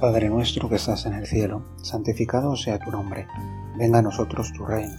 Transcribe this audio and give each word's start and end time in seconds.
Padre 0.00 0.28
nuestro 0.28 0.68
que 0.68 0.74
estás 0.76 1.06
en 1.06 1.14
el 1.14 1.26
cielo, 1.26 1.62
santificado 1.80 2.54
sea 2.54 2.78
tu 2.78 2.90
nombre, 2.90 3.26
venga 3.78 4.00
a 4.00 4.02
nosotros 4.02 4.52
tu 4.52 4.66
reino, 4.66 4.92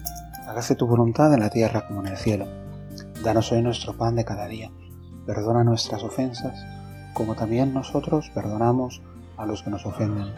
hágase 0.48 0.74
tu 0.74 0.88
voluntad 0.88 1.32
en 1.36 1.42
la 1.42 1.52
tierra 1.52 1.88
como 1.88 2.00
en 2.02 2.08
el 2.08 2.18
cielo. 2.18 2.48
Danos 3.24 3.52
hoy 3.52 3.62
nuestro 3.62 3.96
pan 3.96 4.16
de 4.16 4.26
cada 4.26 4.48
día, 4.48 4.72
perdona 5.28 5.64
nuestras 5.64 6.02
ofensas, 6.02 6.66
como 7.14 7.36
también 7.36 7.76
nosotros 7.76 8.32
perdonamos 8.34 9.04
a 9.38 9.46
los 9.46 9.62
que 9.62 9.70
nos 9.70 9.86
ofenden. 9.86 10.34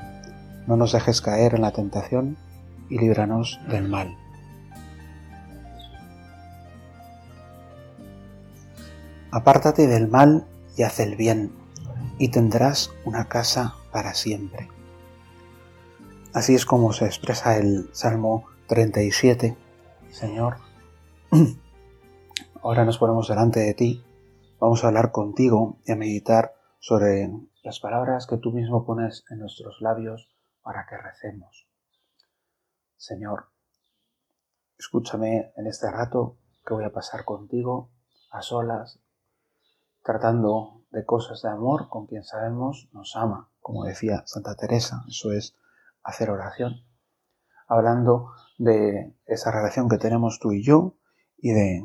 No 0.67 0.75
nos 0.75 0.91
dejes 0.91 1.21
caer 1.21 1.55
en 1.55 1.61
la 1.61 1.71
tentación 1.71 2.37
y 2.89 2.99
líbranos 2.99 3.61
del 3.69 3.87
mal. 3.87 4.17
Apártate 9.31 9.87
del 9.87 10.09
mal 10.09 10.47
y 10.75 10.83
haz 10.83 10.99
el 10.99 11.15
bien, 11.15 11.53
y 12.19 12.29
tendrás 12.29 12.91
una 13.05 13.27
casa 13.27 13.75
para 13.91 14.13
siempre. 14.13 14.69
Así 16.33 16.53
es 16.53 16.65
como 16.65 16.93
se 16.93 17.05
expresa 17.05 17.57
el 17.57 17.89
Salmo 17.93 18.45
37. 18.67 19.57
Señor, 20.11 20.57
ahora 22.61 22.85
nos 22.85 22.99
ponemos 22.99 23.29
delante 23.29 23.61
de 23.61 23.73
ti, 23.73 24.03
vamos 24.59 24.83
a 24.83 24.87
hablar 24.87 25.11
contigo 25.11 25.79
y 25.85 25.91
a 25.91 25.95
meditar 25.95 26.53
sobre 26.79 27.31
las 27.63 27.79
palabras 27.79 28.27
que 28.27 28.37
tú 28.37 28.51
mismo 28.51 28.85
pones 28.85 29.23
en 29.31 29.39
nuestros 29.39 29.81
labios 29.81 30.29
para 30.61 30.85
que 30.87 30.97
recemos. 30.97 31.67
Señor, 32.97 33.45
escúchame 34.77 35.53
en 35.55 35.67
este 35.67 35.89
rato 35.89 36.37
que 36.65 36.73
voy 36.73 36.83
a 36.83 36.93
pasar 36.93 37.25
contigo 37.25 37.89
a 38.29 38.41
solas, 38.41 38.99
tratando 40.03 40.78
de 40.91 41.05
cosas 41.05 41.41
de 41.41 41.49
amor 41.49 41.89
con 41.89 42.07
quien 42.07 42.23
sabemos 42.23 42.89
nos 42.93 43.15
ama, 43.15 43.49
como 43.59 43.83
decía 43.83 44.23
Santa 44.25 44.55
Teresa, 44.55 45.03
eso 45.07 45.31
es 45.31 45.55
hacer 46.03 46.29
oración, 46.29 46.83
hablando 47.67 48.31
de 48.57 49.15
esa 49.25 49.51
relación 49.51 49.89
que 49.89 49.97
tenemos 49.97 50.39
tú 50.39 50.51
y 50.51 50.63
yo 50.63 50.95
y 51.37 51.51
de 51.51 51.83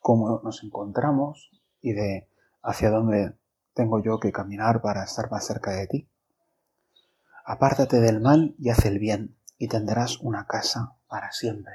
cómo 0.00 0.40
nos 0.42 0.64
encontramos 0.64 1.50
y 1.80 1.92
de 1.92 2.28
hacia 2.62 2.90
dónde 2.90 3.36
tengo 3.74 4.02
yo 4.02 4.18
que 4.18 4.32
caminar 4.32 4.82
para 4.82 5.04
estar 5.04 5.30
más 5.30 5.46
cerca 5.46 5.72
de 5.72 5.86
ti. 5.86 6.08
Apártate 7.44 8.00
del 8.00 8.20
mal 8.20 8.54
y 8.58 8.70
haz 8.70 8.84
el 8.84 8.98
bien, 8.98 9.36
y 9.58 9.68
tendrás 9.68 10.18
una 10.20 10.46
casa 10.46 10.96
para 11.06 11.32
siempre. 11.32 11.72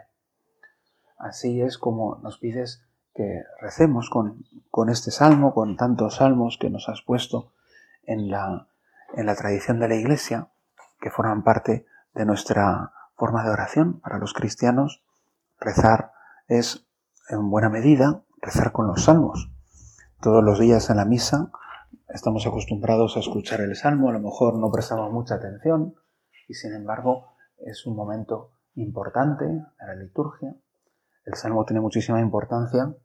Así 1.17 1.61
es 1.61 1.77
como 1.77 2.17
nos 2.17 2.37
pides 2.37 2.86
que 3.17 3.43
recemos 3.59 4.11
con, 4.11 4.45
con 4.69 4.89
este 4.89 5.09
salmo, 5.09 5.51
con 5.55 5.75
tantos 5.75 6.17
salmos 6.17 6.59
que 6.59 6.69
nos 6.69 6.87
has 6.87 7.01
puesto 7.01 7.51
en 8.03 8.29
la, 8.29 8.67
en 9.15 9.25
la 9.25 9.35
tradición 9.35 9.79
de 9.79 9.87
la 9.87 9.95
Iglesia, 9.95 10.49
que 11.01 11.09
forman 11.09 11.43
parte 11.43 11.87
de 12.13 12.25
nuestra 12.25 12.93
forma 13.15 13.43
de 13.43 13.49
oración. 13.49 13.99
Para 14.01 14.19
los 14.19 14.33
cristianos, 14.33 15.03
rezar 15.59 16.11
es, 16.47 16.85
en 17.29 17.49
buena 17.49 17.69
medida, 17.69 18.21
rezar 18.39 18.71
con 18.71 18.85
los 18.85 19.05
salmos. 19.05 19.51
Todos 20.21 20.43
los 20.43 20.59
días 20.59 20.91
en 20.91 20.97
la 20.97 21.05
misa 21.05 21.49
estamos 22.09 22.45
acostumbrados 22.45 23.17
a 23.17 23.21
escuchar 23.21 23.61
el 23.61 23.75
salmo, 23.75 24.09
a 24.09 24.13
lo 24.13 24.19
mejor 24.19 24.59
no 24.59 24.71
prestamos 24.71 25.11
mucha 25.11 25.35
atención 25.35 25.95
y 26.47 26.53
sin 26.53 26.73
embargo 26.73 27.33
es 27.57 27.87
un 27.87 27.95
momento 27.95 28.51
importante 28.75 29.45
en 29.45 29.87
la 29.87 29.95
liturgia. 29.95 30.55
El 31.25 31.33
salmo 31.33 31.65
tiene 31.65 31.81
muchísima 31.81 32.21
importancia 32.21 32.95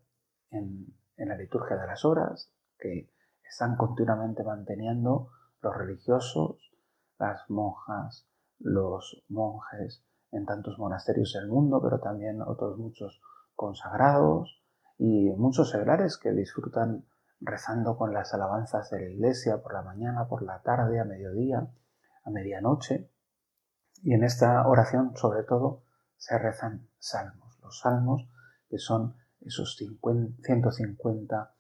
en, 0.53 0.95
la 1.17 1.36
liturgia 1.36 1.77
de 1.77 1.86
las 1.86 2.05
horas 2.05 2.53
que 2.79 3.11
están 3.48 3.77
continuamente 3.77 4.42
manteniendo 4.42 5.30
los 5.61 5.77
religiosos, 5.77 6.73
las 7.18 7.48
monjas, 7.48 8.27
los 8.58 9.24
monjes 9.29 10.05
en 10.33 10.46
tantos 10.46 10.79
monasterios 10.79 11.33
del 11.35 11.48
mundo, 11.48 11.80
pero 11.83 12.01
también 12.01 12.42
otros 12.42 12.79
muchos 12.79 13.20
consagrados 13.55 14.62
y 14.98 15.30
muchos 15.36 15.70
seglares 15.70 16.18
que 16.18 16.33
disfrutan 16.33 17.05
rezando 17.41 17.96
con 17.96 18.12
las 18.12 18.35
alabanzas 18.35 18.91
de 18.91 19.01
la 19.01 19.08
iglesia 19.08 19.62
por 19.62 19.74
la 19.74 19.83
mañana, 19.83 20.27
por 20.29 20.42
la 20.42 20.62
tarde, 20.62 21.01
a 21.01 21.05
mediodía, 21.05 21.68
a 22.24 22.30
medianoche. 22.30 23.11
Y 24.02 24.14
en 24.14 24.24
esta 24.24 24.67
oración, 24.67 25.17
sobre 25.17 25.42
todo, 25.45 25.83
se 26.17 26.39
rezan 26.39 26.89
salmos. 26.98 27.58
Los 27.62 27.80
salmos, 27.80 28.29
que 28.68 28.79
son 28.79 29.17
esos 29.45 29.77
150 29.77 31.55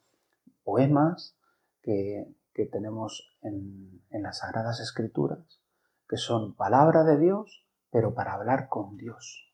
poemas 0.64 1.36
que, 1.80 2.36
tenemos 2.70 3.36
en, 3.42 4.02
en 4.10 4.22
las 4.22 4.38
Sagradas 4.38 4.80
Escrituras, 4.80 5.60
que 6.08 6.16
son 6.16 6.54
palabra 6.54 7.02
de 7.02 7.18
Dios, 7.18 7.66
pero 7.90 8.14
para 8.14 8.34
hablar 8.34 8.68
con 8.68 8.96
Dios. 8.96 9.52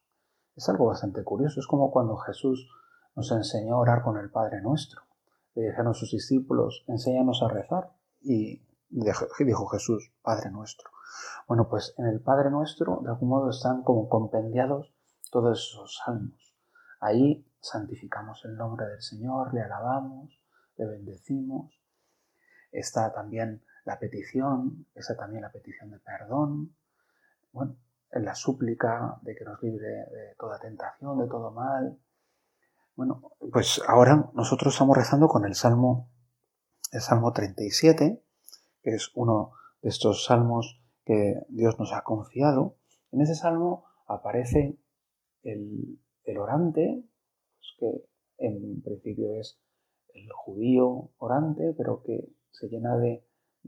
Es 0.56 0.68
algo 0.68 0.86
bastante 0.86 1.22
curioso. 1.22 1.60
Es 1.60 1.66
como 1.66 1.90
cuando 1.90 2.16
Jesús 2.16 2.68
nos 3.14 3.30
enseñó 3.30 3.76
a 3.76 3.78
orar 3.78 4.02
con 4.02 4.18
el 4.18 4.30
Padre 4.30 4.60
Nuestro 4.60 5.08
le 5.58 5.70
dijeron 5.70 5.92
sus 5.92 6.12
discípulos, 6.12 6.84
enséñanos 6.86 7.42
a 7.42 7.48
rezar. 7.48 7.92
Y 8.20 8.62
dijo 8.90 9.66
Jesús, 9.66 10.12
Padre 10.22 10.50
nuestro. 10.50 10.90
Bueno, 11.48 11.68
pues 11.68 11.94
en 11.98 12.06
el 12.06 12.20
Padre 12.20 12.50
nuestro, 12.50 13.00
de 13.02 13.10
algún 13.10 13.30
modo, 13.30 13.50
están 13.50 13.82
como 13.82 14.08
compendiados 14.08 14.94
todos 15.32 15.58
esos 15.58 16.00
salmos. 16.04 16.54
Ahí 17.00 17.44
santificamos 17.60 18.44
el 18.44 18.56
nombre 18.56 18.86
del 18.86 19.02
Señor, 19.02 19.54
le 19.54 19.62
alabamos, 19.62 20.40
le 20.76 20.86
bendecimos. 20.86 21.80
Está 22.70 23.12
también 23.12 23.62
la 23.84 23.98
petición, 23.98 24.86
está 24.94 25.16
también 25.16 25.42
la 25.42 25.52
petición 25.52 25.90
de 25.90 25.98
perdón. 25.98 26.76
Bueno, 27.52 27.76
en 28.10 28.24
la 28.24 28.34
súplica 28.34 29.18
de 29.22 29.34
que 29.34 29.44
nos 29.44 29.62
libre 29.62 29.86
de 29.86 30.34
toda 30.38 30.58
tentación, 30.58 31.18
de 31.18 31.28
todo 31.28 31.50
mal, 31.50 31.98
bueno, 32.98 33.30
pues 33.52 33.80
ahora 33.86 34.28
nosotros 34.34 34.74
estamos 34.74 34.96
rezando 34.96 35.28
con 35.28 35.44
el 35.44 35.54
Salmo, 35.54 36.10
el 36.90 37.00
Salmo 37.00 37.32
37, 37.32 38.20
que 38.82 38.90
es 38.90 39.12
uno 39.14 39.52
de 39.82 39.90
estos 39.90 40.24
salmos 40.24 40.82
que 41.04 41.46
Dios 41.48 41.78
nos 41.78 41.92
ha 41.92 42.02
confiado. 42.02 42.74
En 43.12 43.20
ese 43.20 43.36
salmo 43.36 43.84
aparece 44.08 44.80
el, 45.44 46.00
orante, 46.36 47.04
pues 47.04 47.17
que 47.78 48.04
en 48.38 48.82
principio 48.82 49.34
es 49.34 49.60
el 50.14 50.30
judío 50.32 51.10
orante, 51.18 51.74
pero 51.76 52.02
que 52.02 52.28
se 52.50 52.68
llena 52.68 52.96
de, 52.96 53.24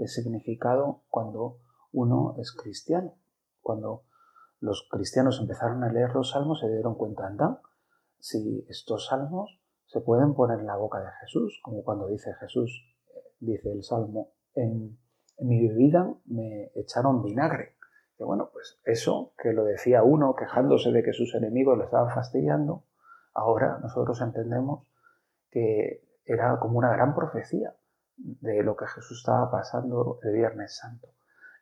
significado 0.06 1.02
cuando 1.08 1.58
uno 1.92 2.34
es 2.38 2.52
cristiano. 2.52 3.14
Cuando 3.60 4.04
los 4.60 4.88
cristianos 4.90 5.38
empezaron 5.40 5.84
a 5.84 5.92
leer 5.92 6.14
los 6.14 6.30
salmos 6.30 6.60
se 6.60 6.70
dieron 6.70 6.94
cuenta, 6.94 7.26
anda, 7.26 7.60
si 8.18 8.64
estos 8.68 9.06
salmos 9.06 9.60
se 9.86 10.00
pueden 10.00 10.34
poner 10.34 10.60
en 10.60 10.66
la 10.66 10.76
boca 10.76 11.00
de 11.00 11.10
Jesús, 11.20 11.60
como 11.62 11.82
cuando 11.84 12.06
dice 12.06 12.32
Jesús, 12.40 12.96
dice 13.40 13.70
el 13.72 13.82
salmo, 13.82 14.32
en, 14.54 14.98
mi 15.40 15.66
bebida 15.68 16.14
me 16.26 16.70
echaron 16.74 17.22
vinagre. 17.22 17.76
Que 18.16 18.24
bueno, 18.24 18.50
pues 18.52 18.78
eso 18.84 19.32
que 19.42 19.52
lo 19.52 19.64
decía 19.64 20.02
uno 20.02 20.34
quejándose 20.34 20.92
de 20.92 21.02
que 21.02 21.12
sus 21.12 21.34
enemigos 21.34 21.78
le 21.78 21.84
estaban 21.84 22.14
fastidiando, 22.14 22.84
ahora 23.40 23.78
nosotros 23.82 24.20
entendemos 24.20 24.86
que 25.50 26.04
era 26.24 26.58
como 26.58 26.78
una 26.78 26.92
gran 26.92 27.14
profecía 27.14 27.74
de 28.16 28.62
lo 28.62 28.76
que 28.76 28.86
Jesús 28.86 29.18
estaba 29.18 29.50
pasando 29.50 30.18
el 30.22 30.34
Viernes 30.34 30.76
Santo. 30.76 31.08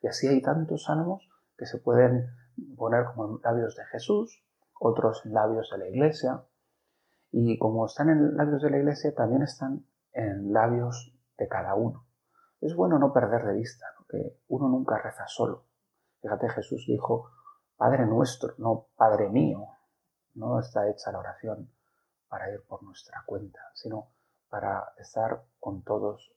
Y 0.01 0.07
así 0.07 0.27
hay 0.27 0.41
tantos 0.41 0.83
salmos 0.83 1.27
que 1.57 1.65
se 1.65 1.77
pueden 1.77 2.29
poner 2.77 3.05
como 3.05 3.25
en 3.25 3.41
labios 3.43 3.75
de 3.75 3.85
Jesús, 3.85 4.43
otros 4.79 5.25
en 5.25 5.33
labios 5.33 5.69
de 5.71 5.77
la 5.77 5.87
iglesia, 5.87 6.43
y 7.31 7.57
como 7.57 7.85
están 7.85 8.09
en 8.09 8.35
labios 8.35 8.61
de 8.61 8.71
la 8.71 8.77
iglesia, 8.77 9.13
también 9.13 9.43
están 9.43 9.85
en 10.13 10.51
labios 10.51 11.13
de 11.37 11.47
cada 11.47 11.75
uno. 11.75 12.05
Es 12.59 12.75
bueno 12.75 12.99
no 12.99 13.13
perder 13.13 13.45
de 13.45 13.53
vista 13.53 13.85
que 14.09 14.39
uno 14.47 14.67
nunca 14.67 14.97
reza 14.97 15.25
solo. 15.27 15.65
Fíjate, 16.21 16.49
Jesús 16.49 16.85
dijo, 16.87 17.29
Padre 17.77 18.05
nuestro, 18.05 18.55
no 18.57 18.87
Padre 18.97 19.29
mío. 19.29 19.67
No 20.39 20.57
está 20.57 20.89
hecha 20.89 21.11
la 21.11 21.19
oración 21.19 21.69
para 22.29 22.49
ir 22.49 22.63
por 22.63 22.81
nuestra 22.81 23.23
cuenta, 23.25 23.59
sino 23.73 24.07
para 24.49 24.93
estar 24.97 25.43
con 25.59 25.83
todos 25.83 26.31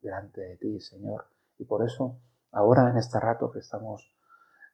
delante 0.00 0.40
de 0.42 0.56
ti, 0.58 0.80
Señor. 0.80 1.26
Y 1.58 1.64
por 1.64 1.84
eso, 1.84 2.20
ahora 2.52 2.88
en 2.88 2.98
este 2.98 3.18
rato 3.18 3.50
que 3.50 3.58
estamos, 3.58 4.14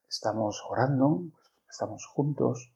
estamos 0.07 0.63
orando, 0.69 1.23
estamos 1.67 2.05
juntos, 2.07 2.75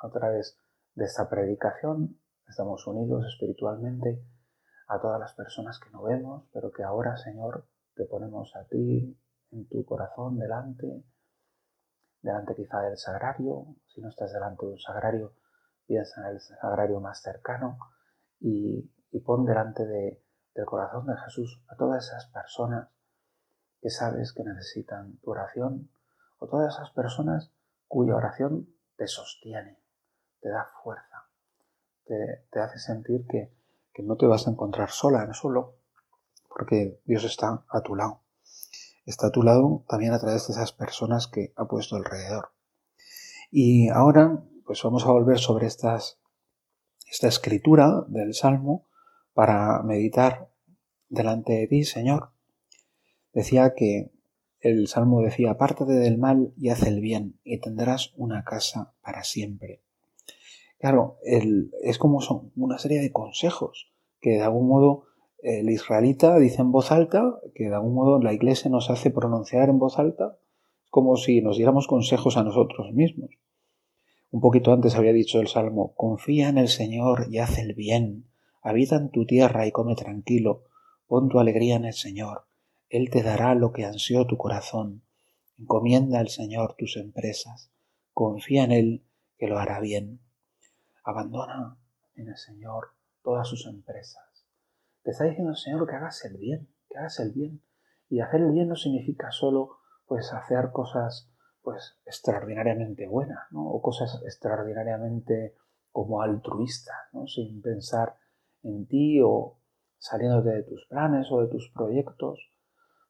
a 0.00 0.08
través 0.08 0.56
de 0.94 1.04
esta 1.04 1.28
predicación. 1.28 2.20
Estamos 2.46 2.86
unidos 2.86 3.26
espiritualmente 3.26 4.22
a 4.86 5.00
todas 5.00 5.18
las 5.18 5.34
personas 5.34 5.80
que 5.80 5.90
no 5.90 6.04
vemos, 6.04 6.44
pero 6.52 6.70
que 6.70 6.84
ahora, 6.84 7.16
Señor, 7.16 7.66
te 7.96 8.04
ponemos 8.04 8.54
a 8.54 8.62
ti 8.68 9.18
en 9.50 9.68
tu 9.68 9.84
corazón 9.84 10.38
delante, 10.38 11.02
delante 12.22 12.54
quizá 12.54 12.80
del 12.80 12.96
sagrario. 12.96 13.76
Si 13.86 14.00
no 14.00 14.08
estás 14.08 14.32
delante 14.32 14.66
de 14.66 14.72
un 14.72 14.78
sagrario, 14.78 15.34
piensa 15.86 16.20
en 16.20 16.34
el 16.34 16.40
sagrario 16.40 17.00
más 17.00 17.20
cercano 17.22 17.78
y, 18.40 18.90
pon 19.24 19.44
delante 19.44 19.84
de, 19.84 20.22
del 20.54 20.64
corazón 20.64 21.06
de 21.06 21.16
Jesús 21.16 21.62
a 21.68 21.76
todas 21.76 22.06
esas 22.06 22.26
personas 22.26 22.88
que 23.80 23.90
sabes 23.90 24.32
que 24.32 24.44
necesitan 24.44 25.18
tu 25.18 25.30
oración, 25.30 25.90
o 26.38 26.46
todas 26.46 26.74
esas 26.74 26.90
personas 26.90 27.52
cuya 27.86 28.16
oración 28.16 28.68
te 28.96 29.06
sostiene, 29.06 29.80
te 30.40 30.48
da 30.48 30.66
fuerza, 30.82 31.28
te, 32.04 32.60
hace 32.60 32.78
sentir 32.78 33.26
que, 33.26 33.52
que 33.92 34.02
no 34.02 34.16
te 34.16 34.26
vas 34.26 34.46
a 34.46 34.50
encontrar 34.50 34.90
sola, 34.90 35.24
no 35.26 35.34
solo, 35.34 35.76
porque 36.48 37.00
Dios 37.04 37.24
está 37.24 37.64
a 37.68 37.80
tu 37.82 37.94
lado. 37.94 38.22
Está 39.08 39.28
a 39.28 39.30
tu 39.30 39.42
lado 39.42 39.86
también 39.88 40.12
a 40.12 40.18
través 40.18 40.46
de 40.46 40.52
esas 40.52 40.72
personas 40.72 41.28
que 41.28 41.54
ha 41.56 41.64
puesto 41.64 41.96
alrededor. 41.96 42.50
Y 43.50 43.88
ahora, 43.88 44.44
pues 44.66 44.82
vamos 44.82 45.06
a 45.06 45.10
volver 45.10 45.38
sobre 45.38 45.66
estas, 45.66 46.18
esta 47.10 47.26
escritura 47.26 48.04
del 48.08 48.34
Salmo 48.34 48.86
para 49.32 49.82
meditar 49.82 50.50
delante 51.08 51.54
de 51.54 51.66
ti, 51.68 51.84
Señor. 51.84 52.32
Decía 53.32 53.72
que 53.74 54.10
el 54.60 54.88
Salmo 54.88 55.22
decía, 55.22 55.52
apártate 55.52 55.94
del 55.94 56.18
mal 56.18 56.52
y 56.58 56.68
haz 56.68 56.82
el 56.82 57.00
bien, 57.00 57.40
y 57.44 57.60
tendrás 57.60 58.12
una 58.14 58.44
casa 58.44 58.92
para 59.00 59.24
siempre. 59.24 59.80
Claro, 60.78 61.16
es 61.22 61.96
como 61.96 62.20
son 62.20 62.52
una 62.56 62.76
serie 62.76 63.00
de 63.00 63.10
consejos 63.10 63.90
que 64.20 64.32
de 64.32 64.42
algún 64.42 64.68
modo 64.68 65.07
el 65.40 65.70
israelita 65.70 66.36
dice 66.38 66.62
en 66.62 66.72
voz 66.72 66.90
alta, 66.90 67.38
que 67.54 67.68
de 67.68 67.74
algún 67.74 67.94
modo 67.94 68.20
la 68.20 68.32
iglesia 68.32 68.70
nos 68.70 68.90
hace 68.90 69.10
pronunciar 69.10 69.68
en 69.68 69.78
voz 69.78 69.98
alta, 69.98 70.36
como 70.90 71.16
si 71.16 71.40
nos 71.40 71.56
diéramos 71.56 71.86
consejos 71.86 72.36
a 72.36 72.42
nosotros 72.42 72.92
mismos. 72.92 73.30
Un 74.30 74.40
poquito 74.40 74.72
antes 74.72 74.96
había 74.96 75.12
dicho 75.12 75.40
el 75.40 75.46
Salmo, 75.46 75.94
confía 75.94 76.48
en 76.48 76.58
el 76.58 76.68
Señor 76.68 77.28
y 77.30 77.38
haz 77.38 77.58
el 77.58 77.74
bien, 77.74 78.28
habita 78.62 78.96
en 78.96 79.10
tu 79.10 79.26
tierra 79.26 79.66
y 79.66 79.72
come 79.72 79.94
tranquilo, 79.94 80.64
pon 81.06 81.28
tu 81.28 81.38
alegría 81.38 81.76
en 81.76 81.84
el 81.84 81.94
Señor, 81.94 82.46
Él 82.88 83.08
te 83.10 83.22
dará 83.22 83.54
lo 83.54 83.72
que 83.72 83.84
ansió 83.84 84.26
tu 84.26 84.36
corazón, 84.36 85.02
encomienda 85.58 86.18
al 86.18 86.28
Señor 86.28 86.74
tus 86.76 86.96
empresas, 86.96 87.70
confía 88.12 88.64
en 88.64 88.72
Él 88.72 89.04
que 89.38 89.46
lo 89.46 89.58
hará 89.58 89.80
bien. 89.80 90.20
Abandona 91.04 91.78
en 92.16 92.28
el 92.28 92.36
Señor 92.36 92.88
todas 93.22 93.48
sus 93.48 93.66
empresas. 93.66 94.27
Está 95.10 95.24
diciendo 95.24 95.50
el 95.50 95.56
Señor 95.56 95.88
que 95.88 95.96
hagas 95.96 96.22
el 96.26 96.36
bien, 96.36 96.68
que 96.90 96.98
hagas 96.98 97.18
el 97.20 97.32
bien. 97.32 97.62
Y 98.10 98.20
hacer 98.20 98.42
el 98.42 98.52
bien 98.52 98.68
no 98.68 98.76
significa 98.76 99.30
solo 99.30 99.78
pues 100.06 100.32
hacer 100.32 100.70
cosas 100.70 101.30
pues 101.62 101.98
extraordinariamente 102.04 103.06
buenas, 103.06 103.40
¿no? 103.50 103.66
O 103.66 103.80
cosas 103.80 104.20
extraordinariamente 104.24 105.54
como 105.92 106.20
altruistas, 106.20 106.96
¿no? 107.12 107.26
Sin 107.26 107.60
pensar 107.62 108.16
en 108.62 108.86
ti 108.86 109.20
o 109.22 109.58
saliéndote 109.98 110.50
de 110.50 110.62
tus 110.62 110.86
planes 110.86 111.28
o 111.30 111.40
de 111.40 111.48
tus 111.48 111.70
proyectos. 111.70 112.52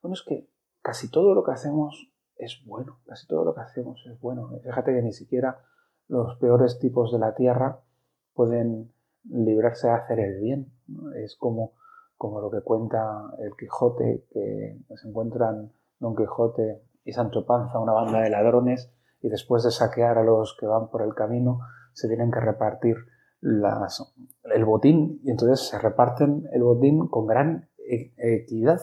Bueno, 0.00 0.14
es 0.14 0.22
que 0.22 0.48
casi 0.82 1.10
todo 1.10 1.34
lo 1.34 1.44
que 1.44 1.52
hacemos 1.52 2.12
es 2.36 2.62
bueno, 2.64 3.00
casi 3.06 3.26
todo 3.26 3.44
lo 3.44 3.54
que 3.54 3.60
hacemos 3.60 4.04
es 4.06 4.20
bueno. 4.20 4.50
Fíjate 4.62 4.94
que 4.94 5.02
ni 5.02 5.12
siquiera 5.12 5.64
los 6.06 6.36
peores 6.38 6.78
tipos 6.78 7.12
de 7.12 7.18
la 7.18 7.34
tierra 7.34 7.80
pueden 8.34 8.92
librarse 9.24 9.88
de 9.88 9.94
hacer 9.94 10.20
el 10.20 10.40
bien. 10.40 10.72
Es 11.16 11.36
como, 11.36 11.72
como 12.18 12.40
lo 12.40 12.50
que 12.50 12.60
cuenta 12.60 13.32
el 13.38 13.52
Quijote, 13.56 14.26
que 14.30 14.78
se 14.96 15.08
encuentran 15.08 15.72
Don 15.98 16.14
Quijote 16.14 16.82
y 17.04 17.12
Sancho 17.12 17.46
Panza, 17.46 17.78
una 17.78 17.92
banda 17.92 18.20
de 18.20 18.30
ladrones, 18.30 18.92
y 19.22 19.28
después 19.28 19.62
de 19.62 19.70
saquear 19.70 20.18
a 20.18 20.24
los 20.24 20.56
que 20.58 20.66
van 20.66 20.90
por 20.90 21.02
el 21.02 21.14
camino, 21.14 21.60
se 21.94 22.08
tienen 22.08 22.30
que 22.30 22.40
repartir 22.40 22.96
las, 23.40 24.12
el 24.44 24.64
botín, 24.64 25.20
y 25.24 25.30
entonces 25.30 25.68
se 25.68 25.78
reparten 25.78 26.48
el 26.52 26.62
botín 26.62 27.08
con 27.08 27.26
gran 27.26 27.68
e, 27.78 28.12
equidad. 28.18 28.80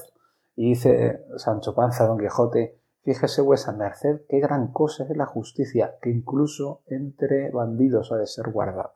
Y 0.55 0.69
dice 0.69 1.25
Sancho 1.37 1.75
Panza, 1.75 2.07
Don 2.07 2.17
Quijote, 2.17 2.79
Fíjese 3.05 3.43
vuesa 3.43 3.71
merced 3.71 4.21
qué 4.27 4.39
gran 4.39 4.71
cosa 4.71 5.03
es 5.03 5.15
la 5.15 5.27
justicia, 5.27 5.95
que 6.01 6.09
incluso 6.09 6.81
entre 6.87 7.51
bandidos 7.51 8.11
ha 8.11 8.17
de 8.17 8.25
ser 8.25 8.49
guardada. 8.49 8.93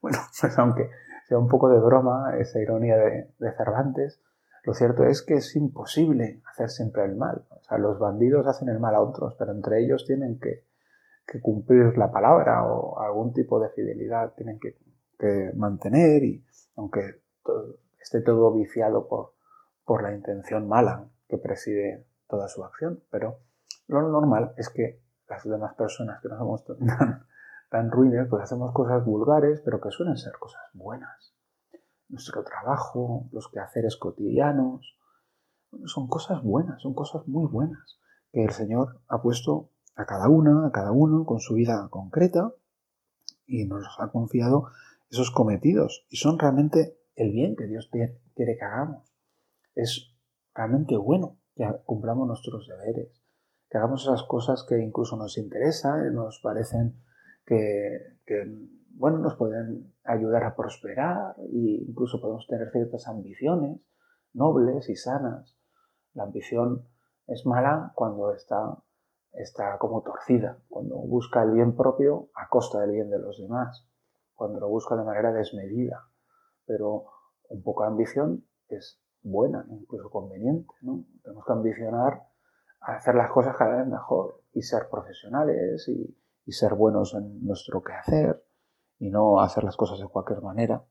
Bueno, 0.00 0.18
pues 0.40 0.58
aunque 0.58 0.88
sea 1.28 1.38
un 1.38 1.48
poco 1.48 1.68
de 1.68 1.78
broma 1.78 2.38
esa 2.38 2.58
ironía 2.58 2.96
de, 2.96 3.52
Cervantes, 3.56 4.22
lo 4.64 4.72
cierto 4.72 5.04
es 5.04 5.22
que 5.22 5.34
es 5.34 5.54
imposible 5.56 6.40
hacer 6.50 6.70
siempre 6.70 7.04
el 7.04 7.16
mal. 7.16 7.44
O 7.50 7.62
sea, 7.62 7.76
los 7.76 7.98
bandidos 7.98 8.46
hacen 8.46 8.70
el 8.70 8.80
mal 8.80 8.94
a 8.94 9.02
otros, 9.02 9.34
pero 9.38 9.52
entre 9.52 9.84
ellos 9.84 10.06
tienen 10.06 10.40
que, 10.40 10.66
cumplir 11.42 11.98
la 11.98 12.10
palabra 12.10 12.64
o 12.64 12.98
algún 13.00 13.34
tipo 13.34 13.60
de 13.60 13.68
fidelidad 13.68 14.32
tienen 14.34 14.58
que, 14.58 14.78
mantener 15.54 16.22
y 16.22 16.44
aunque 16.76 17.20
esté 18.00 18.22
todo 18.22 18.52
viciado 18.52 19.06
por, 19.06 20.02
la 20.02 20.14
intención 20.14 20.68
mala 20.68 21.08
que 21.28 21.38
preside 21.38 22.06
toda 22.28 22.48
su 22.48 22.64
acción, 22.64 23.02
pero 23.10 23.40
lo 23.88 24.00
normal 24.02 24.54
es 24.56 24.68
que 24.68 25.00
las 25.28 25.44
demás 25.44 25.74
personas 25.74 26.20
que 26.22 26.28
no 26.28 26.38
somos 26.38 26.64
tan, 26.64 26.78
tan 27.68 27.90
ruines, 27.90 28.26
pues 28.28 28.42
hacemos 28.42 28.72
cosas 28.72 29.04
vulgares, 29.04 29.60
pero 29.64 29.80
que 29.80 29.90
suelen 29.90 30.16
ser 30.16 30.32
cosas 30.38 30.62
buenas. 30.72 31.34
Nuestro 32.08 32.42
trabajo, 32.42 33.28
los 33.32 33.48
quehaceres 33.48 33.96
cotidianos, 33.96 34.96
son 35.84 36.08
cosas 36.08 36.42
buenas, 36.42 36.80
son 36.80 36.94
cosas 36.94 37.26
muy 37.28 37.46
buenas 37.46 37.98
que 38.32 38.44
el 38.44 38.50
Señor 38.50 39.00
ha 39.08 39.20
puesto 39.20 39.70
a 39.96 40.06
cada 40.06 40.28
una, 40.28 40.66
a 40.66 40.70
cada 40.70 40.92
uno 40.92 41.24
con 41.24 41.40
su 41.40 41.54
vida 41.54 41.88
concreta 41.90 42.52
y 43.46 43.66
nos 43.66 43.86
ha 43.98 44.10
confiado 44.10 44.70
esos 45.10 45.30
cometidos 45.30 46.06
y 46.10 46.16
son 46.16 46.38
realmente 46.38 46.98
el 47.16 47.32
bien 47.32 47.56
que 47.56 47.66
Dios 47.66 47.88
quiere 47.90 48.20
que 48.34 48.64
hagamos. 48.64 49.12
Es 49.74 50.14
realmente 50.54 50.96
bueno 50.96 51.38
que 51.54 51.66
cumplamos 51.84 52.28
nuestros 52.28 52.68
deberes, 52.68 53.20
que 53.68 53.78
hagamos 53.78 54.02
esas 54.02 54.22
cosas 54.24 54.64
que 54.68 54.78
incluso 54.78 55.16
nos 55.16 55.38
interesan, 55.38 56.14
nos 56.14 56.40
parecen 56.42 57.02
que, 57.48 58.44
bueno, 58.90 59.18
nos 59.18 59.36
pueden 59.36 59.94
ayudar 60.04 60.44
a 60.44 60.54
prosperar 60.54 61.34
e 61.38 61.84
incluso 61.88 62.20
podemos 62.20 62.46
tener 62.46 62.70
ciertas 62.70 63.08
ambiciones 63.08 63.80
nobles 64.34 64.88
y 64.90 64.96
sanas. 64.96 65.56
La 66.12 66.24
ambición 66.24 66.86
es 67.26 67.46
mala 67.46 67.92
cuando 67.94 68.34
está, 68.34 68.76
está 69.32 69.78
como 69.78 70.02
torcida, 70.02 70.58
cuando 70.68 70.96
busca 70.96 71.42
el 71.42 71.52
bien 71.52 71.74
propio 71.74 72.28
a 72.34 72.48
costa 72.48 72.80
del 72.80 72.92
bien 72.92 73.10
de 73.10 73.18
los 73.18 73.38
demás, 73.40 73.88
cuando 74.34 74.60
lo 74.60 74.68
busca 74.68 74.96
de 74.96 75.04
manera 75.04 75.32
desmedida. 75.32 76.10
Pero 76.66 77.06
un 77.48 77.62
poco 77.62 77.82
de 77.82 77.88
ambición 77.88 78.44
es 78.68 79.00
buena, 79.22 79.64
incluso 79.70 80.10
conveniente. 80.10 80.68
¿no? 80.82 81.06
Tenemos 81.22 81.46
que 81.46 81.52
ambicionar 81.52 82.28
a 82.80 82.96
hacer 82.96 83.14
las 83.14 83.30
cosas 83.30 83.56
cada 83.56 83.78
vez 83.78 83.86
mejor 83.86 84.42
y 84.52 84.62
ser 84.62 84.88
profesionales 84.90 85.88
y, 85.88 86.14
ser 86.52 86.74
buenos 86.74 87.14
en 87.14 87.44
nuestro 87.44 87.82
quehacer 87.82 88.44
y 88.98 89.10
no 89.10 89.40
hacer 89.40 89.64
las 89.64 89.76
cosas 89.76 89.98
de 90.00 90.08
cualquier 90.08 90.42
manera. 90.42 90.84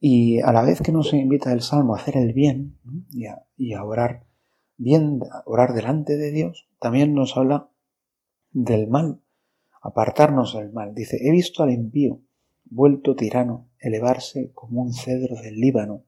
Y 0.00 0.40
a 0.40 0.52
la 0.52 0.62
vez 0.62 0.80
que 0.80 0.92
nos 0.92 1.12
invita 1.12 1.52
el 1.52 1.60
Salmo 1.60 1.94
a 1.94 1.98
hacer 1.98 2.16
el 2.16 2.32
bien 2.32 2.78
y, 3.10 3.26
a, 3.26 3.44
y, 3.56 3.74
a, 3.74 3.84
orar 3.84 4.24
bien, 4.76 5.20
a 5.30 5.42
orar 5.46 5.74
delante 5.74 6.16
de 6.16 6.32
Dios, 6.32 6.68
también 6.80 7.14
nos 7.14 7.36
habla 7.36 7.68
del 8.50 8.88
mal, 8.88 9.20
apartarnos 9.80 10.54
del 10.54 10.72
mal. 10.72 10.94
Dice, 10.94 11.18
he 11.20 11.30
visto 11.30 11.62
al 11.62 11.70
impío, 11.70 12.20
vuelto 12.64 13.14
tirano, 13.14 13.68
elevarse 13.78 14.52
como 14.54 14.82
un 14.82 14.92
cedro 14.92 15.36
del 15.36 15.60
Líbano, 15.60 16.04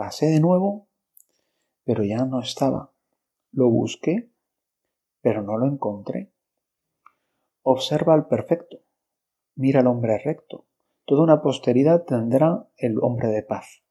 Pasé 0.00 0.28
de 0.28 0.40
nuevo, 0.40 0.88
pero 1.84 2.02
ya 2.04 2.24
no 2.24 2.40
estaba. 2.40 2.90
Lo 3.52 3.68
busqué, 3.68 4.30
pero 5.20 5.42
no 5.42 5.58
lo 5.58 5.66
encontré. 5.66 6.32
Observa 7.62 8.14
al 8.14 8.26
perfecto, 8.26 8.82
mira 9.54 9.80
al 9.80 9.86
hombre 9.86 10.18
recto. 10.18 10.66
Toda 11.04 11.22
una 11.22 11.42
posteridad 11.42 12.04
tendrá 12.04 12.68
el 12.76 12.98
hombre 13.02 13.28
de 13.28 13.42
paz. 13.42 13.82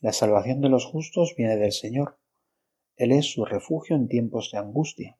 La 0.00 0.12
salvación 0.12 0.60
de 0.60 0.68
los 0.68 0.84
justos 0.84 1.34
viene 1.36 1.56
del 1.56 1.72
Señor. 1.72 2.18
Él 2.96 3.10
es 3.12 3.32
su 3.32 3.44
refugio 3.44 3.96
en 3.96 4.06
tiempos 4.06 4.50
de 4.52 4.58
angustia. 4.58 5.18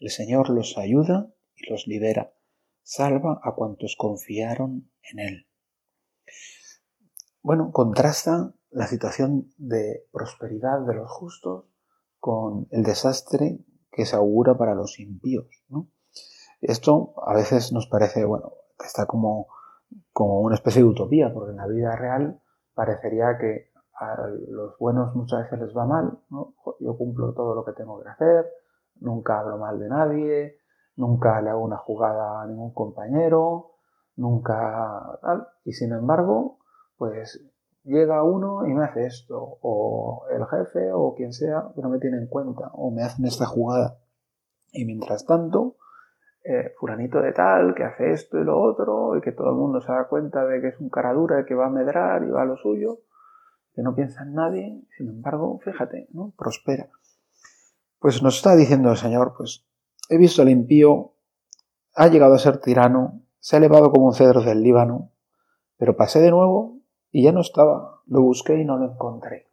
El 0.00 0.10
Señor 0.10 0.50
los 0.50 0.78
ayuda 0.78 1.32
y 1.54 1.70
los 1.70 1.86
libera. 1.86 2.34
Salva 2.82 3.40
a 3.42 3.54
cuantos 3.54 3.96
confiaron 3.96 4.90
en 5.02 5.18
Él. 5.18 5.46
Bueno, 7.42 7.70
contrasta 7.70 8.54
la 8.70 8.86
situación 8.86 9.52
de 9.56 10.06
prosperidad 10.10 10.80
de 10.86 10.94
los 10.94 11.10
justos 11.10 11.66
con 12.18 12.66
el 12.70 12.82
desastre 12.82 13.58
que 13.90 14.06
se 14.06 14.16
augura 14.16 14.56
para 14.56 14.74
los 14.74 14.98
impíos. 14.98 15.46
Esto 16.60 17.14
a 17.24 17.34
veces 17.34 17.72
nos 17.72 17.86
parece, 17.86 18.24
bueno, 18.24 18.52
está 18.84 19.06
como, 19.06 19.46
como 20.12 20.40
una 20.40 20.54
especie 20.54 20.82
de 20.82 20.88
utopía, 20.88 21.32
porque 21.32 21.52
en 21.52 21.56
la 21.56 21.66
vida 21.66 21.94
real 21.96 22.40
parecería 22.74 23.38
que 23.38 23.70
a 23.94 24.28
los 24.48 24.78
buenos 24.78 25.14
muchas 25.14 25.42
veces 25.42 25.58
les 25.60 25.76
va 25.76 25.84
mal, 25.84 26.18
Yo 26.80 26.96
cumplo 26.96 27.32
todo 27.32 27.54
lo 27.54 27.64
que 27.64 27.72
tengo 27.72 28.00
que 28.00 28.08
hacer, 28.08 28.46
nunca 29.00 29.40
hablo 29.40 29.58
mal 29.58 29.78
de 29.78 29.88
nadie, 29.88 30.58
nunca 30.96 31.40
le 31.40 31.50
hago 31.50 31.64
una 31.64 31.78
jugada 31.78 32.42
a 32.42 32.46
ningún 32.46 32.72
compañero, 32.72 33.72
nunca 34.16 35.18
tal, 35.22 35.48
y 35.64 35.72
sin 35.72 35.92
embargo, 35.92 36.58
pues 36.96 37.40
llega 37.84 38.22
uno 38.22 38.66
y 38.66 38.74
me 38.74 38.84
hace 38.84 39.06
esto, 39.06 39.58
o 39.62 40.26
el 40.30 40.44
jefe 40.46 40.92
o 40.92 41.14
quien 41.14 41.32
sea 41.32 41.72
no 41.76 41.88
me 41.88 41.98
tiene 41.98 42.18
en 42.18 42.26
cuenta, 42.26 42.70
o 42.74 42.90
me 42.90 43.02
hacen 43.02 43.24
esta 43.24 43.46
jugada. 43.46 43.98
Y 44.72 44.84
mientras 44.84 45.24
tanto, 45.24 45.77
eh, 46.48 46.74
de 47.22 47.32
tal, 47.32 47.74
que 47.74 47.84
hace 47.84 48.12
esto 48.12 48.38
y 48.38 48.44
lo 48.44 48.58
otro, 48.58 49.16
y 49.16 49.20
que 49.20 49.32
todo 49.32 49.50
el 49.50 49.56
mundo 49.56 49.82
se 49.82 49.92
da 49.92 50.08
cuenta 50.08 50.46
de 50.46 50.62
que 50.62 50.68
es 50.68 50.80
un 50.80 50.88
cara 50.88 51.12
dura, 51.12 51.44
que 51.44 51.54
va 51.54 51.66
a 51.66 51.70
medrar 51.70 52.24
y 52.24 52.30
va 52.30 52.42
a 52.42 52.46
lo 52.46 52.56
suyo, 52.56 53.00
que 53.74 53.82
no 53.82 53.94
piensa 53.94 54.22
en 54.22 54.32
nadie, 54.32 54.82
sin 54.96 55.08
embargo, 55.08 55.60
fíjate, 55.62 56.08
¿no? 56.12 56.32
Prospera. 56.38 56.88
Pues 57.98 58.22
nos 58.22 58.36
está 58.36 58.56
diciendo 58.56 58.90
el 58.90 58.96
Señor, 58.96 59.34
pues 59.36 59.66
he 60.08 60.16
visto 60.16 60.40
al 60.40 60.48
impío, 60.48 61.12
ha 61.94 62.08
llegado 62.08 62.34
a 62.34 62.38
ser 62.38 62.58
tirano, 62.58 63.20
se 63.40 63.56
ha 63.56 63.58
elevado 63.58 63.90
como 63.90 64.06
un 64.06 64.14
cedro 64.14 64.40
del 64.40 64.62
Líbano, 64.62 65.12
pero 65.76 65.96
pasé 65.96 66.20
de 66.20 66.30
nuevo 66.30 66.80
y 67.10 67.24
ya 67.24 67.32
no 67.32 67.40
estaba, 67.40 68.00
lo 68.06 68.22
busqué 68.22 68.58
y 68.58 68.64
no 68.64 68.78
lo 68.78 68.92
encontré. 68.92 69.50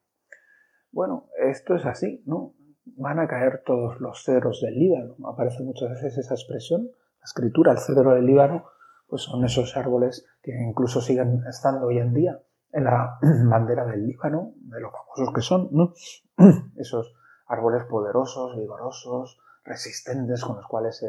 Bueno, 0.91 1.27
esto 1.45 1.75
es 1.75 1.85
así, 1.85 2.23
¿no? 2.25 2.54
Van 2.97 3.19
a 3.19 3.27
caer 3.27 3.63
todos 3.65 3.99
los 3.99 4.23
cedros 4.23 4.61
del 4.61 4.77
Líbano. 4.77 5.15
Aparece 5.27 5.63
muchas 5.63 5.89
veces 5.89 6.17
esa 6.17 6.35
expresión, 6.35 6.83
la 6.83 7.23
escritura, 7.23 7.71
el 7.71 7.79
cedro 7.79 8.13
del 8.13 8.25
Líbano, 8.25 8.65
pues 9.07 9.23
son 9.23 9.43
esos 9.43 9.75
árboles 9.75 10.25
que 10.41 10.51
incluso 10.51 11.01
siguen 11.01 11.43
estando 11.47 11.87
hoy 11.87 11.99
en 11.99 12.13
día 12.13 12.39
en 12.71 12.83
la 12.85 13.17
bandera 13.49 13.85
del 13.85 14.05
Líbano, 14.05 14.53
de 14.55 14.79
lo 14.79 14.91
famosos 14.91 15.33
que 15.33 15.41
son, 15.41 15.69
¿no? 15.71 15.93
Esos 16.75 17.15
árboles 17.47 17.85
poderosos, 17.85 18.57
vigorosos, 18.57 19.39
resistentes, 19.63 20.43
con 20.43 20.57
los 20.57 20.67
cuales 20.67 21.03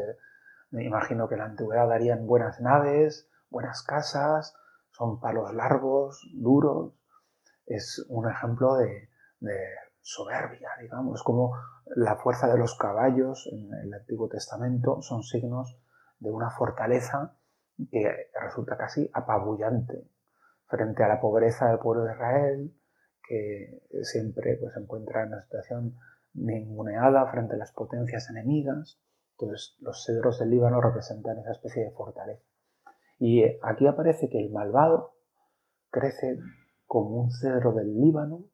me 0.71 0.83
imagino 0.83 1.27
que 1.27 1.37
la 1.37 1.45
antigüedad 1.45 1.87
darían 1.87 2.25
buenas 2.25 2.59
naves, 2.59 3.29
buenas 3.49 3.83
casas, 3.83 4.55
son 4.91 5.19
palos 5.19 5.53
largos, 5.53 6.21
duros, 6.33 6.93
es 7.65 8.05
un 8.09 8.29
ejemplo 8.29 8.75
de, 8.75 9.09
soberbia, 10.07 10.69
digamos, 10.79 11.21
como 11.21 11.53
la 11.97 12.15
fuerza 12.15 12.47
de 12.47 12.57
los 12.57 12.77
caballos 12.77 13.45
en 13.51 13.69
el 13.73 13.93
Antiguo 13.93 14.29
Testamento 14.29 15.01
son 15.01 15.21
signos 15.21 15.77
de 16.19 16.31
una 16.31 16.49
fortaleza 16.49 17.35
que 17.91 18.29
resulta 18.41 18.77
casi 18.77 19.09
apabullante 19.13 20.09
frente 20.67 21.03
a 21.03 21.09
la 21.09 21.19
pobreza 21.19 21.67
del 21.67 21.79
pueblo 21.79 22.05
de 22.05 22.13
Israel, 22.13 22.73
que 23.27 23.81
siempre 24.03 24.55
pues, 24.57 24.73
se 24.73 24.79
encuentra 24.79 25.23
en 25.23 25.33
una 25.33 25.41
situación 25.41 25.97
ninguneada 26.33 27.29
frente 27.29 27.55
a 27.55 27.57
las 27.57 27.73
potencias 27.73 28.29
enemigas. 28.29 29.01
Entonces, 29.37 29.75
los 29.81 30.05
cedros 30.05 30.39
del 30.39 30.51
Líbano 30.51 30.79
representan 30.79 31.37
esa 31.39 31.51
especie 31.51 31.83
de 31.83 31.91
fortaleza. 31.91 32.43
Y 33.19 33.43
eh, 33.43 33.59
aquí 33.61 33.85
aparece 33.85 34.29
que 34.29 34.39
el 34.39 34.51
malvado 34.51 35.15
crece 35.89 36.39
como 36.85 37.23
un 37.23 37.31
cedro 37.31 37.73
del 37.73 37.93
Líbano, 37.93 38.45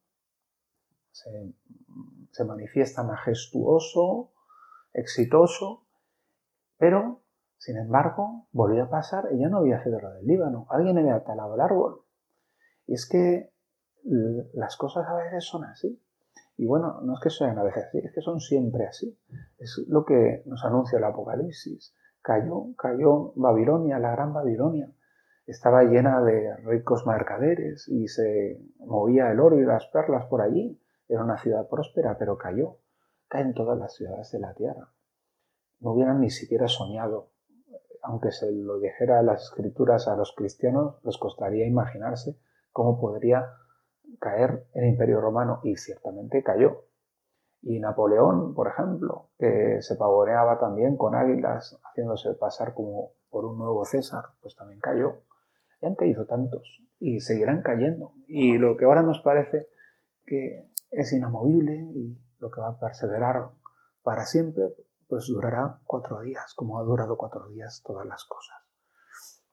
se, 1.14 2.44
manifiesta 2.44 3.04
majestuoso, 3.04 4.34
exitoso, 4.92 5.86
pero, 6.78 7.22
sin 7.58 7.78
embargo, 7.78 8.48
volvió 8.52 8.84
a 8.84 8.90
pasar 8.90 9.30
y 9.32 9.40
ya 9.40 9.48
no 9.48 9.60
había 9.60 9.82
cedro 9.82 10.12
del 10.12 10.26
Líbano. 10.26 10.68
Alguien 10.70 10.98
había 10.98 11.24
talado 11.24 11.56
el 11.56 11.62
árbol. 11.62 12.02
Y 12.88 12.96
es 12.96 13.08
que 13.08 13.54
las 14.54 14.76
cosas 14.76 15.08
a 15.08 15.16
veces 15.16 15.46
son 15.46 15.64
así. 15.64 16.02
Y 16.58 16.66
bueno, 16.66 17.02
no 17.02 17.14
es 17.14 17.20
que 17.22 17.30
sean 17.30 17.58
a 17.58 17.64
veces 17.64 17.86
así, 17.86 18.00
es 18.00 18.14
que 18.14 18.22
son 18.22 18.40
siempre 18.40 18.86
así. 18.86 19.18
Es 19.58 19.84
lo 19.88 20.06
que 20.06 20.44
nos 20.46 20.64
anuncia 20.66 20.98
el 20.98 21.04
Apocalipsis. 21.04 21.96
Cayó, 22.22 22.76
cayó 22.76 23.34
Babilonia, 23.36 24.00
la 24.00 24.12
gran 24.12 24.34
Babilonia. 24.34 24.92
Estaba 25.46 25.84
llena 25.84 26.22
de 26.22 26.56
ricos 26.58 27.06
mercaderes 27.06 27.88
y 27.88 28.08
se 28.08 28.62
movía 28.80 29.32
el 29.32 29.40
oro 29.40 29.60
y 29.60 29.66
las 29.66 29.86
perlas 29.88 30.26
por 30.28 30.42
allí. 30.42 30.80
Era 31.08 31.24
una 31.24 31.38
ciudad 31.38 31.68
próspera, 31.68 32.18
pero 32.18 32.38
cayó. 32.38 32.78
Caen 33.28 33.54
todas 33.54 33.78
las 33.78 33.94
ciudades 33.94 34.32
de 34.32 34.40
la 34.40 34.54
tierra. 34.54 34.90
No 35.80 35.92
hubieran 35.92 36.22
ni 36.22 36.30
siquiera 36.30 36.68
soñado. 36.68 37.30
Aunque 38.02 38.32
se 38.32 38.52
lo 38.52 38.80
dijera 38.80 39.22
las 39.22 39.44
escrituras 39.44 40.08
a 40.08 40.16
los 40.16 40.34
cristianos, 40.36 41.00
les 41.04 41.18
costaría 41.18 41.66
imaginarse 41.66 42.38
cómo 42.72 43.00
podría 43.00 43.48
caer 44.20 44.66
el 44.74 44.86
imperio 44.86 45.22
romano 45.22 45.60
y 45.64 45.78
ciertamente 45.78 46.44
cayó. 46.44 46.86
Y 47.62 47.80
Napoleón, 47.80 48.54
por 48.54 48.68
ejemplo, 48.68 49.30
que 49.40 49.82
se 49.82 49.96
pavoneaba 49.96 50.60
también 50.60 50.98
con 50.98 51.16
águilas, 51.16 51.80
haciéndose 51.84 52.34
pasar 52.34 52.74
como 52.74 53.14
por 53.30 53.46
un 53.46 53.58
nuevo 53.58 53.86
César, 53.86 54.26
pues 54.42 54.56
también 54.56 54.82
cayó. 54.82 55.22
Y 55.82 55.86
han 55.86 55.96
caído 55.96 56.26
tantos 56.26 56.82
y 57.00 57.22
seguirán 57.22 57.62
cayendo. 57.62 58.14
Y 58.28 58.58
lo 58.58 58.76
que 58.76 58.86
ahora 58.86 59.02
nos 59.02 59.22
parece 59.22 59.68
que 60.26 60.70
es 60.94 61.14
inamovible 61.14 61.76
y 61.76 62.18
lo 62.40 62.50
que 62.52 62.62
va 62.62 62.70
a 62.70 62.80
perseverar 62.80 63.50
para 64.04 64.26
siempre, 64.26 64.64
pues 65.08 65.28
durará 65.28 65.80
cuatro 65.86 66.22
días, 66.22 66.54
como 66.56 66.80
ha 66.80 66.84
durado 66.84 67.18
cuatro 67.18 67.48
días 67.50 67.82
todas 67.86 68.06
las 68.06 68.26
cosas. 68.26 68.56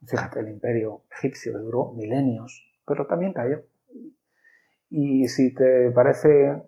Fíjate, 0.07 0.41
el 0.41 0.49
imperio 0.49 1.05
egipcio 1.11 1.59
duró 1.59 1.93
milenios, 1.93 2.65
pero 2.87 3.07
también 3.07 3.33
cayó. 3.33 3.63
Y 4.89 5.29
si 5.29 5.55
te 5.55 5.91
parece 5.93 6.63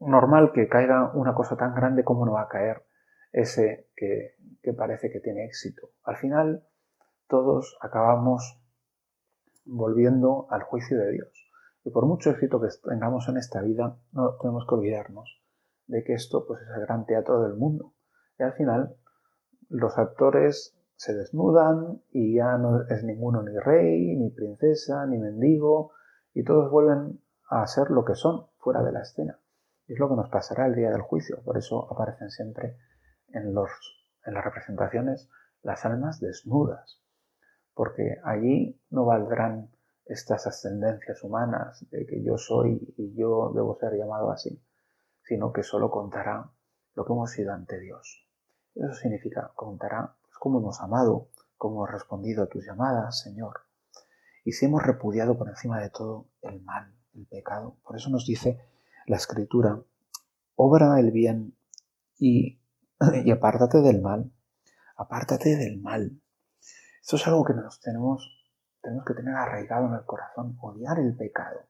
normal 0.00 0.52
que 0.52 0.68
caiga 0.68 1.12
una 1.14 1.34
cosa 1.34 1.56
tan 1.56 1.74
grande, 1.74 2.04
¿cómo 2.04 2.26
no 2.26 2.32
va 2.32 2.42
a 2.42 2.48
caer 2.48 2.84
ese 3.32 3.88
que, 3.96 4.36
parece 4.76 5.10
que 5.10 5.20
tiene 5.20 5.44
éxito? 5.44 5.90
Al 6.02 6.16
final, 6.16 6.66
todos 7.28 7.76
acabamos 7.80 8.60
volviendo 9.64 10.46
al 10.50 10.62
juicio 10.62 10.98
de 10.98 11.12
Dios. 11.12 11.43
Y 11.84 11.90
por 11.90 12.06
mucho 12.06 12.30
éxito 12.30 12.60
que 12.60 12.68
tengamos 12.82 13.28
en 13.28 13.36
esta 13.36 13.60
vida, 13.60 13.96
no 14.12 14.36
tenemos 14.40 14.66
que 14.66 14.74
olvidarnos 14.74 15.42
de 15.86 16.02
que 16.02 16.14
esto 16.14 16.46
pues, 16.46 16.62
es 16.62 16.68
el 16.76 16.80
gran 16.86 17.04
teatro 17.04 17.42
del 17.42 17.54
mundo. 17.54 17.92
Y 18.38 18.42
al 18.42 18.54
final, 18.54 18.96
los 19.68 19.96
actores 19.98 20.76
se 20.96 21.14
desnudan 21.14 22.02
y 22.10 22.36
ya 22.36 22.56
no 22.56 22.82
es 22.88 23.04
ninguno 23.04 23.42
ni 23.42 23.56
rey, 23.58 24.16
ni 24.16 24.30
princesa, 24.30 25.06
ni 25.06 25.18
mendigo, 25.18 25.92
y 26.32 26.42
todos 26.42 26.70
vuelven 26.70 27.20
a 27.50 27.66
ser 27.66 27.90
lo 27.90 28.04
que 28.04 28.14
son 28.14 28.46
fuera 28.58 28.82
de 28.82 28.92
la 28.92 29.02
escena. 29.02 29.38
Y 29.86 29.92
es 29.92 29.98
lo 29.98 30.08
que 30.08 30.16
nos 30.16 30.30
pasará 30.30 30.66
el 30.66 30.74
día 30.74 30.90
del 30.90 31.02
juicio. 31.02 31.42
Por 31.44 31.58
eso 31.58 31.92
aparecen 31.92 32.30
siempre 32.30 32.78
en, 33.28 33.52
los, 33.54 33.70
en 34.24 34.34
las 34.34 34.44
representaciones 34.44 35.28
las 35.62 35.84
almas 35.84 36.20
desnudas, 36.20 37.02
porque 37.74 38.18
allí 38.24 38.80
no 38.90 39.04
valdrán 39.04 39.70
estas 40.06 40.46
ascendencias 40.46 41.22
humanas 41.22 41.84
de 41.90 42.06
que 42.06 42.22
yo 42.22 42.36
soy 42.36 42.94
y 42.96 43.14
yo 43.14 43.52
debo 43.54 43.76
ser 43.78 43.94
llamado 43.94 44.30
así, 44.30 44.62
sino 45.22 45.52
que 45.52 45.62
solo 45.62 45.90
contará 45.90 46.50
lo 46.94 47.04
que 47.04 47.12
hemos 47.12 47.30
sido 47.30 47.52
ante 47.52 47.80
Dios. 47.80 48.28
Eso 48.74 48.94
significa, 48.94 49.52
contará 49.54 50.14
cómo 50.38 50.58
hemos 50.58 50.80
amado, 50.80 51.28
cómo 51.56 51.76
hemos 51.76 51.92
respondido 51.92 52.42
a 52.42 52.46
tus 52.46 52.66
llamadas, 52.66 53.20
Señor. 53.20 53.60
Y 54.44 54.52
si 54.52 54.66
hemos 54.66 54.82
repudiado 54.82 55.38
por 55.38 55.48
encima 55.48 55.80
de 55.80 55.90
todo 55.90 56.26
el 56.42 56.60
mal, 56.62 56.94
el 57.14 57.26
pecado. 57.26 57.78
Por 57.82 57.96
eso 57.96 58.10
nos 58.10 58.26
dice 58.26 58.60
la 59.06 59.16
Escritura, 59.16 59.80
obra 60.56 61.00
el 61.00 61.10
bien 61.12 61.56
y, 62.18 62.60
y 63.24 63.30
apártate 63.30 63.80
del 63.80 64.02
mal. 64.02 64.30
Apártate 64.96 65.56
del 65.56 65.80
mal. 65.80 66.20
Esto 67.00 67.16
es 67.16 67.26
algo 67.26 67.44
que 67.44 67.54
nos 67.54 67.80
tenemos, 67.80 68.43
tenemos 68.84 69.04
que 69.04 69.14
tener 69.14 69.34
arraigado 69.34 69.86
en 69.86 69.94
el 69.94 70.04
corazón, 70.04 70.56
odiar 70.60 70.98
el 71.00 71.16
pecado. 71.16 71.60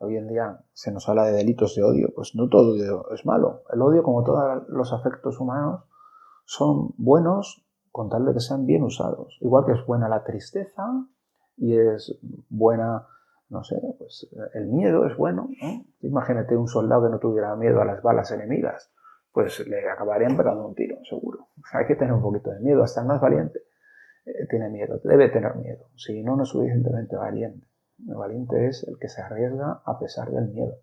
Hoy 0.00 0.16
en 0.16 0.28
día 0.28 0.60
se 0.72 0.92
nos 0.92 1.08
habla 1.08 1.24
de 1.24 1.32
delitos 1.32 1.74
de 1.74 1.82
odio, 1.82 2.12
pues 2.14 2.36
no 2.36 2.48
todo 2.48 2.76
es 3.12 3.26
malo. 3.26 3.62
El 3.72 3.82
odio, 3.82 4.04
como 4.04 4.22
todos 4.22 4.68
los 4.68 4.92
afectos 4.92 5.40
humanos, 5.40 5.82
son 6.44 6.94
buenos 6.98 7.66
con 7.90 8.08
tal 8.08 8.26
de 8.26 8.34
que 8.34 8.40
sean 8.40 8.66
bien 8.66 8.84
usados. 8.84 9.36
Igual 9.40 9.64
que 9.64 9.72
es 9.72 9.84
buena 9.86 10.08
la 10.08 10.22
tristeza 10.22 10.84
y 11.56 11.76
es 11.76 12.16
buena, 12.48 13.08
no 13.48 13.64
sé, 13.64 13.80
pues 13.98 14.28
el 14.54 14.66
miedo 14.68 15.06
es 15.06 15.16
bueno. 15.16 15.48
Imagínate 16.00 16.56
un 16.56 16.68
soldado 16.68 17.04
que 17.04 17.10
no 17.10 17.18
tuviera 17.18 17.56
miedo 17.56 17.80
a 17.80 17.84
las 17.84 18.02
balas 18.02 18.30
enemigas, 18.30 18.92
pues 19.32 19.66
le 19.66 19.90
acabarían 19.90 20.36
pegando 20.36 20.64
un 20.64 20.74
tiro, 20.74 20.98
seguro. 21.08 21.48
hay 21.72 21.86
que 21.86 21.96
tener 21.96 22.12
un 22.12 22.22
poquito 22.22 22.50
de 22.50 22.60
miedo, 22.60 22.84
hasta 22.84 23.00
el 23.00 23.08
más 23.08 23.20
valiente 23.20 23.58
eh, 23.58 23.67
tiene 24.48 24.68
miedo, 24.68 25.00
debe 25.04 25.28
tener 25.28 25.54
miedo. 25.56 25.90
Si 25.96 26.22
no, 26.22 26.36
no 26.36 26.42
es 26.42 26.48
suficientemente 26.48 27.16
valiente. 27.16 27.66
El 28.06 28.14
valiente 28.14 28.68
es 28.68 28.84
el 28.84 28.98
que 28.98 29.08
se 29.08 29.20
arriesga 29.22 29.82
a 29.84 29.98
pesar 29.98 30.30
del 30.30 30.48
miedo, 30.48 30.78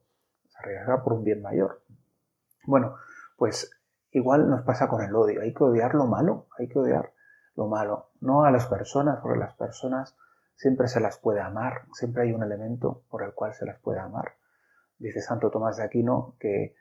se 0.48 0.58
arriesga 0.60 1.04
por 1.04 1.14
un 1.14 1.24
bien 1.24 1.42
mayor. 1.42 1.82
Bueno, 2.66 2.96
pues 3.38 3.72
Igual 4.16 4.50
nos 4.50 4.62
pasa 4.62 4.88
con 4.88 5.04
el 5.04 5.14
odio, 5.14 5.42
hay 5.42 5.54
que 5.54 5.62
odiar 5.66 5.94
lo 5.94 6.06
malo, 6.06 6.48
hay 6.58 6.70
que 6.70 6.80
odiar 6.80 7.12
lo 7.58 7.68
malo, 7.68 8.12
no 8.22 8.46
a 8.46 8.52
las 8.52 8.66
personas, 8.66 9.20
porque 9.22 9.38
las 9.38 9.54
personas 9.56 10.16
siempre 10.56 10.88
se 10.88 11.02
las 11.02 11.18
puede 11.18 11.42
amar, 11.42 11.82
siempre 11.92 12.24
hay 12.24 12.32
un 12.32 12.42
elemento 12.42 13.04
por 13.10 13.24
el 13.24 13.34
cual 13.34 13.54
se 13.54 13.66
las 13.66 13.78
puede 13.78 14.00
amar. 14.00 14.38
Dice 15.00 15.20
Santo 15.20 15.52
Tomás 15.52 15.76
de 15.76 15.84
Aquino 15.84 16.38
que 16.40 16.78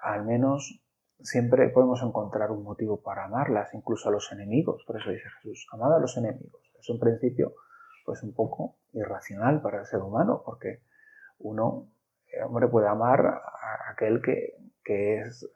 al 0.00 0.24
menos 0.24 0.82
siempre 1.20 1.68
podemos 1.70 2.02
encontrar 2.02 2.50
un 2.50 2.62
motivo 2.62 3.00
para 3.00 3.24
amarlas, 3.24 3.74
incluso 3.74 4.08
a 4.08 4.12
los 4.12 4.30
enemigos, 4.32 4.84
por 4.86 5.00
eso 5.00 5.10
dice 5.10 5.28
Jesús, 5.42 5.66
amad 5.72 5.94
a 5.94 5.98
los 5.98 6.16
enemigos. 6.16 6.62
Es 6.78 6.88
un 6.90 6.98
principio 7.00 7.54
pues 8.04 8.22
un 8.22 8.32
poco 8.32 8.76
irracional 8.92 9.60
para 9.60 9.80
el 9.80 9.86
ser 9.86 10.00
humano, 10.00 10.42
porque 10.44 10.80
uno, 11.40 11.88
eh, 12.32 12.42
hombre, 12.42 12.68
puede 12.68 12.88
amar 12.88 13.26
a 13.26 13.90
aquel 13.90 14.22
que, 14.22 14.54
es, 14.84 15.50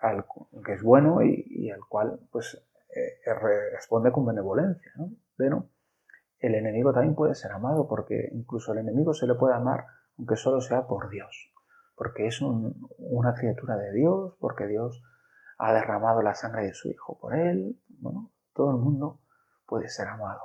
que 0.64 0.72
es 0.72 0.82
bueno 0.82 1.22
y, 1.22 1.70
al 1.70 1.80
cual 1.88 2.20
pues 2.30 2.62
eh, 2.94 3.32
responde 3.72 4.12
con 4.12 4.26
benevolencia. 4.26 4.92
¿no? 4.96 5.12
Pero 5.36 5.68
el 6.40 6.54
enemigo 6.54 6.92
también 6.92 7.14
puede 7.14 7.34
ser 7.34 7.52
amado 7.52 7.88
porque 7.88 8.28
incluso 8.32 8.72
al 8.72 8.78
enemigo 8.78 9.14
se 9.14 9.26
le 9.26 9.34
puede 9.34 9.54
amar 9.54 9.86
aunque 10.18 10.36
solo 10.36 10.60
sea 10.60 10.86
por 10.86 11.08
Dios, 11.08 11.52
porque 11.96 12.26
es 12.26 12.42
una 12.42 13.34
criatura 13.34 13.76
de 13.76 13.92
Dios, 13.92 14.36
porque 14.38 14.66
Dios 14.66 15.02
ha 15.58 15.72
derramado 15.72 16.22
la 16.22 16.34
sangre 16.34 16.64
de 16.64 16.74
su 16.74 16.88
Hijo 16.88 17.18
por 17.18 17.34
él. 17.34 17.80
Bueno, 17.88 18.32
todo 18.52 18.70
el 18.72 18.78
mundo 18.78 19.20
puede 19.66 19.88
ser 19.88 20.08
amado. 20.08 20.40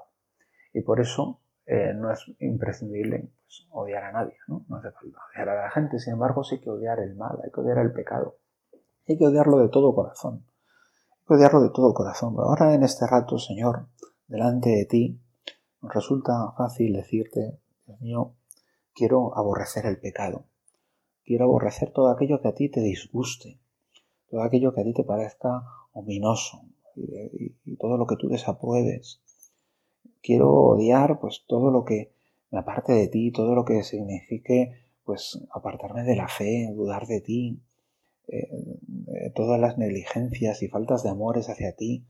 Y 0.74 0.82
por 0.82 1.00
eso 1.00 1.42
eh, 1.66 1.94
no 1.94 2.12
es 2.12 2.24
imprescindible 2.40 3.30
pues, 3.44 3.68
odiar 3.72 4.04
a 4.06 4.12
nadie, 4.12 4.38
¿no? 4.48 4.66
No 4.70 4.78
hace 4.78 4.92
falta 4.92 5.20
odiar 5.34 5.50
a 5.50 5.64
la 5.64 5.70
gente, 5.70 6.00
sin 6.00 6.14
embargo 6.14 6.44
sí 6.44 6.56
hay 6.56 6.62
que 6.62 6.70
odiar 6.70 7.00
el 7.00 7.16
mal, 7.16 7.38
hay 7.44 7.52
que 7.52 7.60
odiar 7.60 7.80
el 7.80 7.92
pecado, 7.92 8.38
hay 9.08 9.18
que 9.18 9.26
odiarlo 9.26 9.58
de 9.58 9.70
todo 9.70 9.94
corazón, 9.94 10.46
hay 11.12 11.26
que 11.28 11.34
odiarlo 11.34 11.62
de 11.62 11.70
todo 11.72 11.94
corazón. 11.94 12.36
Pero 12.36 12.48
ahora 12.48 12.74
en 12.74 12.84
este 12.84 13.06
rato, 13.06 13.38
Señor, 13.38 13.88
delante 14.28 14.70
de 14.70 14.86
ti, 14.86 15.22
nos 15.82 15.94
resulta 15.94 16.54
fácil 16.58 16.94
decirte, 16.94 17.60
Dios 17.86 18.00
mío, 18.00 18.36
quiero 18.94 19.38
aborrecer 19.38 19.86
el 19.86 20.00
pecado, 20.00 20.46
quiero 21.26 21.46
aborrecer 21.46 21.92
todo 21.92 22.10
aquello 22.10 22.42
que 22.42 22.48
a 22.48 22.54
ti 22.54 22.70
te 22.70 22.80
disguste, 22.80 23.60
todo 24.30 24.42
aquello 24.42 24.74
que 24.74 24.82
a 24.82 24.84
ti 24.84 24.94
te 24.94 25.04
parezca 25.04 25.64
ominoso 25.94 26.62
y 26.96 27.76
todo 27.78 27.98
lo 27.98 28.08
que 28.08 28.16
tú 28.16 28.28
desapruebes 28.28 29.22
quiero 30.28 30.54
odiar 30.54 31.20
pues 31.20 31.46
todo 31.48 31.72
lo 31.72 31.86
que 31.86 32.12
me 32.52 32.60
aparte 32.60 32.94
de 32.94 33.08
ti, 33.08 33.32
todo 33.32 33.56
lo 33.56 33.64
que 33.64 33.84
signifique 33.84 34.88
pues 35.06 35.40
apartarme 35.52 36.04
de 36.04 36.18
la 36.18 36.28
fe, 36.28 36.70
dudar 36.76 37.08
de 37.08 37.22
ti, 37.22 37.62
eh, 38.28 38.50
eh, 39.08 39.32
todas 39.34 39.60
las 39.60 39.78
negligencias 39.78 40.62
y 40.64 40.68
faltas 40.68 41.04
de 41.04 41.10
amores 41.10 41.50
hacia 41.50 41.78
ti, 41.78 42.06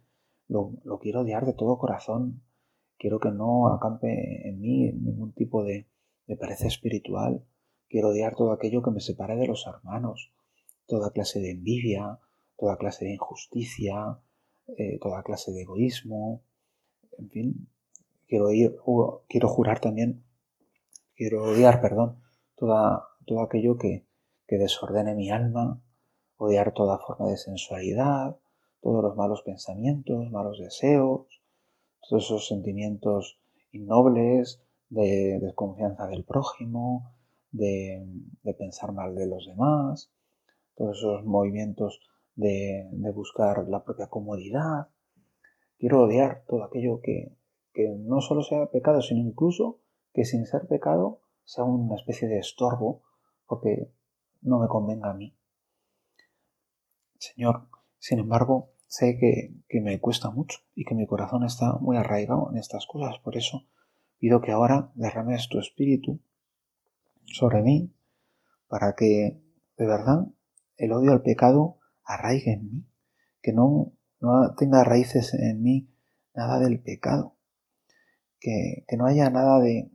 lo, 0.47 0.71
quiero 0.99 1.21
odiar 1.21 1.45
de 1.45 1.53
todo 1.53 1.77
corazón. 1.77 2.41
Quiero 2.97 3.19
que 3.19 3.29
no 3.29 3.67
acampe 3.67 4.49
en 4.49 4.59
mí 4.59 4.91
ningún 4.93 5.33
tipo 5.33 5.63
de, 5.63 5.85
pereza 6.39 6.65
espiritual. 6.65 7.43
Quiero 7.87 8.09
odiar 8.09 8.35
todo 8.35 8.51
aquello 8.51 8.81
que 8.81 8.89
me 8.89 8.99
separe 8.99 9.35
de 9.35 9.45
los 9.45 9.67
hermanos, 9.67 10.31
toda 10.87 11.11
clase 11.11 11.39
de 11.39 11.51
envidia, 11.51 12.19
toda 12.57 12.77
clase 12.77 13.05
de 13.05 13.13
injusticia, 13.13 14.19
eh, 14.77 14.97
toda 14.99 15.23
clase 15.23 15.51
de 15.51 15.61
egoísmo, 15.61 16.41
en 17.17 17.29
fin, 17.29 17.67
quiero 18.27 18.51
ir, 18.51 18.75
quiero 19.27 19.49
jurar 19.49 19.79
también, 19.79 20.23
quiero 21.15 21.43
odiar, 21.43 21.81
perdón, 21.81 22.21
toda, 22.55 23.07
todo 23.25 23.41
aquello 23.41 23.77
que, 23.77 24.05
que 24.47 24.57
desordene 24.57 25.15
mi 25.15 25.29
alma, 25.29 25.81
odiar 26.37 26.73
toda 26.73 26.99
forma 26.99 27.29
de 27.29 27.37
sensualidad, 27.37 28.37
todos 28.81 29.03
los 29.03 29.15
malos 29.15 29.41
pensamientos, 29.41 30.31
malos 30.31 30.59
deseos, 30.59 31.41
todos 32.07 32.25
esos 32.25 32.47
sentimientos 32.47 33.39
innobles 33.71 34.61
de 34.89 35.39
desconfianza 35.41 36.07
del 36.07 36.23
prójimo, 36.23 37.11
de, 37.51 38.05
pensar 38.57 38.93
mal 38.93 39.15
de 39.15 39.27
los 39.27 39.45
demás, 39.45 40.09
todos 40.77 40.97
esos 40.97 41.25
movimientos 41.25 41.99
de, 42.35 42.87
de, 42.91 43.11
buscar 43.11 43.67
la 43.67 43.83
propia 43.83 44.07
comodidad. 44.07 44.89
Quiero 45.77 46.03
odiar 46.03 46.43
todo 46.47 46.63
aquello 46.63 47.01
que, 47.01 47.35
que 47.73 47.89
no 47.89 48.21
solo 48.21 48.43
sea 48.43 48.67
pecado, 48.67 49.01
sino 49.01 49.21
incluso 49.21 49.79
que 50.13 50.23
sin 50.23 50.45
ser 50.45 50.67
pecado 50.67 51.21
sea 51.43 51.63
una 51.63 51.95
especie 51.95 52.27
de 52.27 52.39
estorbo 52.39 53.01
porque 53.45 53.91
no 54.41 54.59
me 54.59 54.67
convenga 54.67 55.09
a 55.09 55.13
mí. 55.13 55.35
Señor, 57.17 57.67
sin 57.99 58.19
embargo, 58.19 58.71
sé 58.87 59.17
que, 59.17 59.53
me 59.81 59.99
cuesta 59.99 60.29
mucho 60.29 60.59
y 60.75 60.85
que 60.85 60.95
mi 60.95 61.05
corazón 61.05 61.43
está 61.43 61.73
muy 61.79 61.97
arraigado 61.97 62.49
en 62.51 62.57
estas 62.57 62.85
cosas. 62.85 63.19
Por 63.19 63.37
eso 63.37 63.65
pido 64.17 64.41
que 64.41 64.51
ahora 64.51 64.91
derrames 64.95 65.49
tu 65.49 65.59
espíritu 65.59 66.19
sobre 67.25 67.61
mí 67.61 67.93
para 68.67 68.93
que 68.95 69.41
de 69.77 69.85
verdad 69.85 70.27
el 70.77 70.91
odio 70.91 71.11
al 71.11 71.21
pecado 71.21 71.77
arraigue 72.03 72.53
en 72.53 72.71
mí, 72.71 72.85
que 73.41 73.53
no, 73.53 73.93
no 74.19 74.55
tenga 74.55 74.83
raíces 74.83 75.33
en 75.33 75.61
mí 75.61 75.89
nada 76.33 76.59
del 76.59 76.79
pecado, 76.79 77.35
que, 78.39 78.85
no 78.95 79.05
haya 79.05 79.29
nada 79.29 79.59
de, 79.59 79.89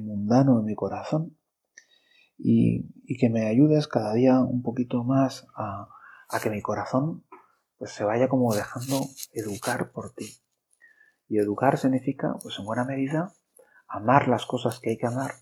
mundano 0.00 0.58
en 0.58 0.64
mi 0.64 0.74
corazón 0.74 1.36
y, 2.38 2.86
que 3.16 3.28
me 3.28 3.46
ayudes 3.46 3.86
cada 3.88 4.14
día 4.14 4.40
un 4.40 4.62
poquito 4.62 5.04
más 5.04 5.46
a, 5.54 5.88
que 6.42 6.50
mi 6.50 6.62
corazón 6.62 7.24
pues 7.76 7.92
se 7.92 8.04
vaya 8.04 8.28
como 8.28 8.54
dejando 8.54 9.00
educar 9.32 9.90
por 9.90 10.14
ti. 10.14 10.38
Y 11.28 11.38
educar 11.38 11.78
significa, 11.78 12.34
pues 12.42 12.58
en 12.58 12.64
buena 12.64 12.84
medida, 12.84 13.32
amar 13.88 14.28
las 14.28 14.46
cosas 14.46 14.80
que 14.80 14.90
hay 14.90 14.98
que 14.98 15.06
amar 15.06 15.32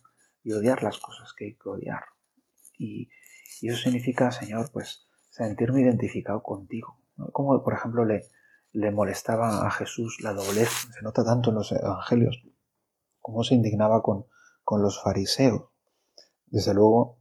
y 0.43 0.53
odiar 0.53 0.83
las 0.83 0.99
cosas 0.99 1.33
que 1.35 1.47
hay 1.47 1.55
que 1.55 1.69
odiar. 1.69 2.05
Y, 2.79 3.11
eso 3.63 3.77
significa, 3.77 4.31
Señor, 4.31 4.71
pues 4.73 5.07
sentirme 5.31 5.83
identificado 5.83 6.43
contigo. 6.43 7.01
Como 7.33 7.63
por 7.63 7.75
ejemplo 7.75 8.05
le, 8.05 8.29
le 8.73 8.91
molestaba 8.91 9.67
a 9.67 9.71
Jesús 9.71 10.19
la 10.23 10.33
doblez. 10.33 10.69
Se 10.95 11.03
nota 11.03 11.25
tanto 11.25 11.51
en 11.51 11.57
los 11.57 11.73
evangelios 11.73 12.43
cómo 13.21 13.45
se 13.45 13.55
indignaba 13.55 14.03
con, 14.03 14.27
con 14.65 14.83
los 14.83 15.03
fariseos. 15.03 15.65
Desde 16.47 16.73
luego, 16.75 17.19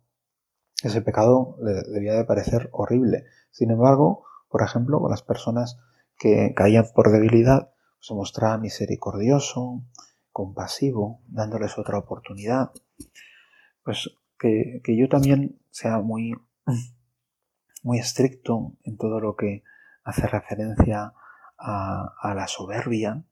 ese 0.83 1.01
pecado 1.01 1.57
le 1.61 1.73
debía 1.91 2.13
de 2.13 2.23
parecer 2.23 2.69
horrible. 2.71 3.25
Sin 3.51 3.71
embargo, 3.71 4.25
por 4.49 4.61
ejemplo, 4.61 4.99
con 4.99 5.11
las 5.11 5.23
personas 5.23 5.77
que 6.17 6.53
caían 6.55 6.85
por 6.93 7.11
debilidad, 7.11 7.71
se 7.99 8.13
mostraba 8.13 8.57
misericordioso, 8.57 9.83
compasivo, 10.31 11.19
dándoles 11.27 11.77
otra 11.77 11.97
oportunidad. 11.97 12.71
Pues 13.83 14.09
que, 14.37 14.81
yo 14.85 15.09
también 15.09 15.59
sea 15.71 15.99
muy, 15.99 16.33
muy 17.83 17.99
estricto 17.99 18.73
en 18.83 18.97
todo 18.97 19.19
lo 19.19 19.35
que 19.35 19.63
hace 20.03 20.27
referencia 20.27 21.13
a, 21.57 22.33
la 22.35 22.47
soberbia, 22.47 23.23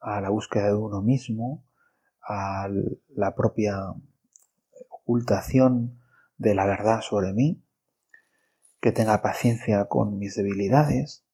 a 0.00 0.20
la 0.20 0.30
búsqueda 0.30 0.66
de 0.66 0.74
uno 0.74 1.02
mismo, 1.02 1.64
a 2.22 2.68
la 3.08 3.34
propia 3.34 3.94
ocultación 4.88 6.00
de 6.36 6.54
la 6.54 6.66
verdad 6.66 7.00
sobre 7.00 7.32
mí, 7.32 7.62
que 8.80 8.92
tenga 8.92 9.22
paciencia 9.22 9.86
con 9.86 10.18
mis 10.18 10.36
debilidades 10.36 11.24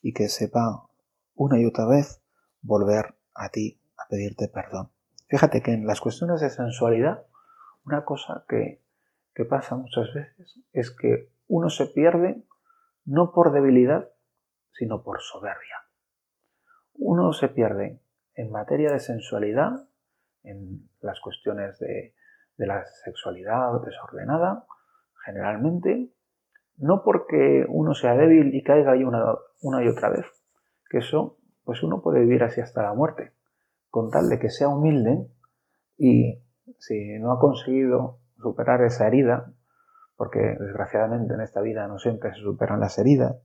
y 0.00 0.12
que 0.12 0.28
sepa 0.28 0.88
una 1.34 1.60
y 1.60 1.66
otra 1.66 1.86
vez 1.86 2.22
volver 2.62 3.16
a 3.34 3.50
ti 3.50 3.80
a 3.98 4.08
pedirte 4.08 4.48
perdón. 4.48 4.90
Fíjate 5.28 5.62
que 5.62 5.72
en 5.72 5.86
las 5.86 6.00
cuestiones 6.00 6.40
de 6.40 6.50
sensualidad, 6.50 7.26
una 7.86 8.04
cosa 8.04 8.44
que, 8.48 8.82
que 9.34 9.44
pasa 9.44 9.76
muchas 9.76 10.12
veces 10.12 10.60
es 10.72 10.90
que 10.90 11.30
uno 11.46 11.70
se 11.70 11.86
pierde 11.86 12.42
no 13.04 13.32
por 13.32 13.52
debilidad, 13.52 14.10
sino 14.72 15.02
por 15.02 15.20
soberbia. 15.20 15.84
Uno 16.94 17.32
se 17.32 17.48
pierde 17.48 18.00
en 18.34 18.50
materia 18.50 18.90
de 18.90 18.98
sensualidad, 18.98 19.88
en 20.42 20.88
las 21.00 21.20
cuestiones 21.20 21.78
de, 21.78 22.14
la 22.58 22.84
sexualidad 23.04 23.80
desordenada, 23.84 24.66
generalmente, 25.24 26.10
no 26.78 27.02
porque 27.04 27.66
uno 27.68 27.94
sea 27.94 28.16
débil 28.16 28.54
y 28.54 28.62
caiga 28.62 28.92
ahí 28.92 29.04
una, 29.04 29.22
una 29.62 29.84
y 29.84 29.88
otra 29.88 30.08
vez, 30.08 30.26
que 30.88 30.98
eso, 30.98 31.38
pues 31.64 31.82
uno 31.82 32.02
puede 32.02 32.20
vivir 32.20 32.42
así 32.42 32.60
hasta 32.60 32.82
la 32.82 32.94
muerte, 32.94 33.32
con 33.90 34.10
tal 34.10 34.28
de 34.28 34.38
que 34.38 34.50
sea 34.50 34.68
humilde 34.68 35.28
y 35.98 36.40
si 36.78 37.18
no 37.18 37.32
ha 37.32 37.38
conseguido 37.38 38.18
superar 38.40 38.82
esa 38.82 39.06
herida, 39.06 39.52
porque 40.16 40.40
desgraciadamente 40.58 41.34
en 41.34 41.40
esta 41.40 41.60
vida 41.60 41.86
no 41.86 41.98
siempre 41.98 42.32
se 42.32 42.40
superan 42.40 42.80
las 42.80 42.98
heridas, 42.98 43.36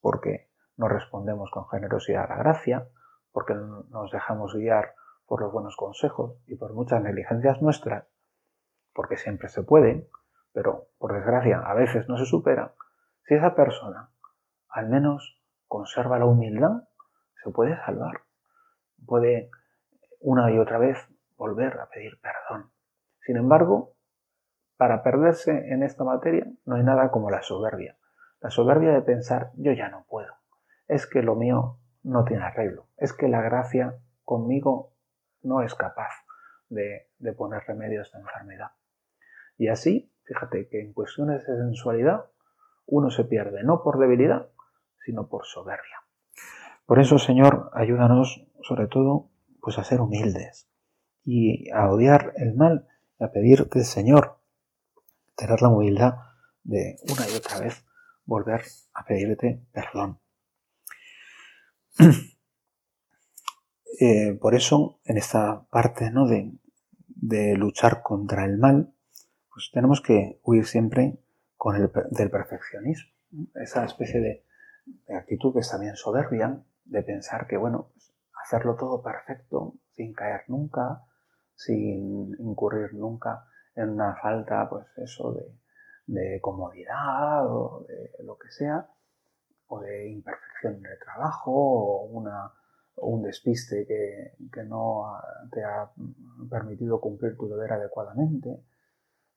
porque 0.00 0.48
no 0.76 0.88
respondemos 0.88 1.50
con 1.50 1.68
generosidad 1.68 2.24
a 2.24 2.36
la 2.36 2.42
gracia, 2.42 2.86
porque 3.32 3.54
nos 3.54 4.10
dejamos 4.12 4.54
guiar 4.54 4.94
por 5.26 5.40
los 5.40 5.52
buenos 5.52 5.76
consejos 5.76 6.36
y 6.46 6.56
por 6.56 6.72
muchas 6.72 7.02
negligencias 7.02 7.60
nuestras, 7.62 8.06
porque 8.92 9.16
siempre 9.16 9.48
se 9.48 9.62
puede, 9.62 10.08
pero 10.52 10.88
por 10.98 11.12
desgracia 11.12 11.58
a 11.58 11.74
veces 11.74 12.08
no 12.08 12.16
se 12.16 12.26
supera, 12.26 12.74
si 13.26 13.34
esa 13.34 13.54
persona 13.54 14.10
al 14.68 14.88
menos 14.88 15.40
conserva 15.66 16.18
la 16.18 16.26
humildad, 16.26 16.88
se 17.42 17.50
puede 17.50 17.76
salvar, 17.84 18.22
puede 19.06 19.50
una 20.20 20.50
y 20.50 20.58
otra 20.58 20.78
vez 20.78 20.98
volver 21.44 21.78
a 21.78 21.90
pedir 21.90 22.18
perdón. 22.22 22.70
Sin 23.20 23.36
embargo, 23.36 23.96
para 24.78 25.02
perderse 25.02 25.72
en 25.72 25.82
esta 25.82 26.02
materia 26.02 26.46
no 26.64 26.76
hay 26.76 26.82
nada 26.82 27.10
como 27.10 27.30
la 27.30 27.42
soberbia. 27.42 27.98
La 28.40 28.48
soberbia 28.48 28.92
de 28.92 29.02
pensar 29.02 29.50
yo 29.56 29.72
ya 29.72 29.90
no 29.90 30.06
puedo 30.08 30.32
es 30.88 31.06
que 31.06 31.22
lo 31.22 31.34
mío 31.34 31.78
no 32.02 32.24
tiene 32.24 32.44
arreglo, 32.44 32.88
es 32.96 33.12
que 33.12 33.28
la 33.28 33.42
gracia 33.42 33.98
conmigo 34.24 34.94
no 35.42 35.60
es 35.60 35.74
capaz 35.74 36.12
de, 36.70 37.10
poner 37.36 37.62
remedio 37.66 38.00
a 38.00 38.04
esta 38.04 38.18
enfermedad. 38.18 38.70
Y 39.58 39.68
así, 39.68 40.10
fíjate 40.24 40.68
que 40.68 40.80
en 40.80 40.94
cuestiones 40.94 41.46
de 41.46 41.56
sensualidad 41.56 42.30
uno 42.86 43.10
se 43.10 43.24
pierde 43.24 43.64
no 43.64 43.82
por 43.82 43.98
debilidad, 43.98 44.48
sino 45.04 45.28
por 45.28 45.44
soberbia. 45.44 46.02
Por 46.86 47.00
eso, 47.00 47.18
Señor, 47.18 47.70
ayúdanos 47.74 48.46
sobre 48.62 48.86
todo 48.86 49.28
pues 49.60 49.78
a 49.78 49.84
ser 49.84 50.00
humildes 50.00 50.68
y 51.24 51.70
a 51.70 51.90
odiar 51.90 52.32
el 52.36 52.54
mal 52.54 52.86
a 53.18 53.30
pedirte, 53.30 53.84
Señor, 53.84 54.38
tener 55.36 55.62
la 55.62 55.68
humildad 55.68 56.14
de 56.62 56.96
una 57.10 57.28
y 57.28 57.36
otra 57.36 57.60
vez 57.60 57.84
volver 58.24 58.62
a 58.94 59.04
pedirte 59.04 59.62
perdón. 59.72 60.18
Eh, 64.00 64.36
por 64.40 64.56
eso, 64.56 64.98
en 65.04 65.18
esta 65.18 65.66
parte 65.70 66.10
¿no? 66.10 66.26
de, 66.26 66.50
de, 67.06 67.54
luchar 67.54 68.02
contra 68.02 68.44
el 68.44 68.58
mal, 68.58 68.92
pues 69.48 69.70
tenemos 69.72 70.00
que 70.00 70.40
huir 70.42 70.66
siempre 70.66 71.16
con 71.56 71.76
el, 71.76 71.92
del 72.10 72.28
perfeccionismo. 72.28 73.12
Esa 73.54 73.84
especie 73.84 74.20
de, 74.20 74.44
actitud 75.16 75.52
que 75.52 75.60
es 75.60 75.70
también 75.70 75.94
soberbia, 75.94 76.60
de 76.84 77.02
pensar 77.04 77.46
que, 77.46 77.56
bueno, 77.56 77.92
hacerlo 78.44 78.74
todo 78.74 79.00
perfecto, 79.00 79.76
sin 79.92 80.12
caer 80.12 80.42
nunca, 80.48 81.04
sin 81.54 82.34
incurrir 82.38 82.94
nunca 82.94 83.46
en 83.74 83.90
una 83.90 84.14
falta, 84.16 84.68
pues 84.68 84.86
eso, 84.96 85.32
de, 85.32 85.58
de 86.06 86.40
comodidad 86.40 87.46
o 87.46 87.84
de 87.88 88.24
lo 88.24 88.36
que 88.38 88.50
sea, 88.50 88.88
o 89.66 89.80
de 89.80 90.10
imperfección 90.10 90.76
en 90.76 90.86
el 90.86 90.98
trabajo, 90.98 91.50
o 91.52 92.04
una, 92.04 92.52
un 92.96 93.22
despiste 93.22 93.86
que, 93.86 94.36
que, 94.52 94.64
no 94.64 95.18
te 95.50 95.64
ha 95.64 95.90
permitido 96.48 97.00
cumplir 97.00 97.36
tu 97.36 97.48
deber 97.48 97.72
adecuadamente. 97.72 98.64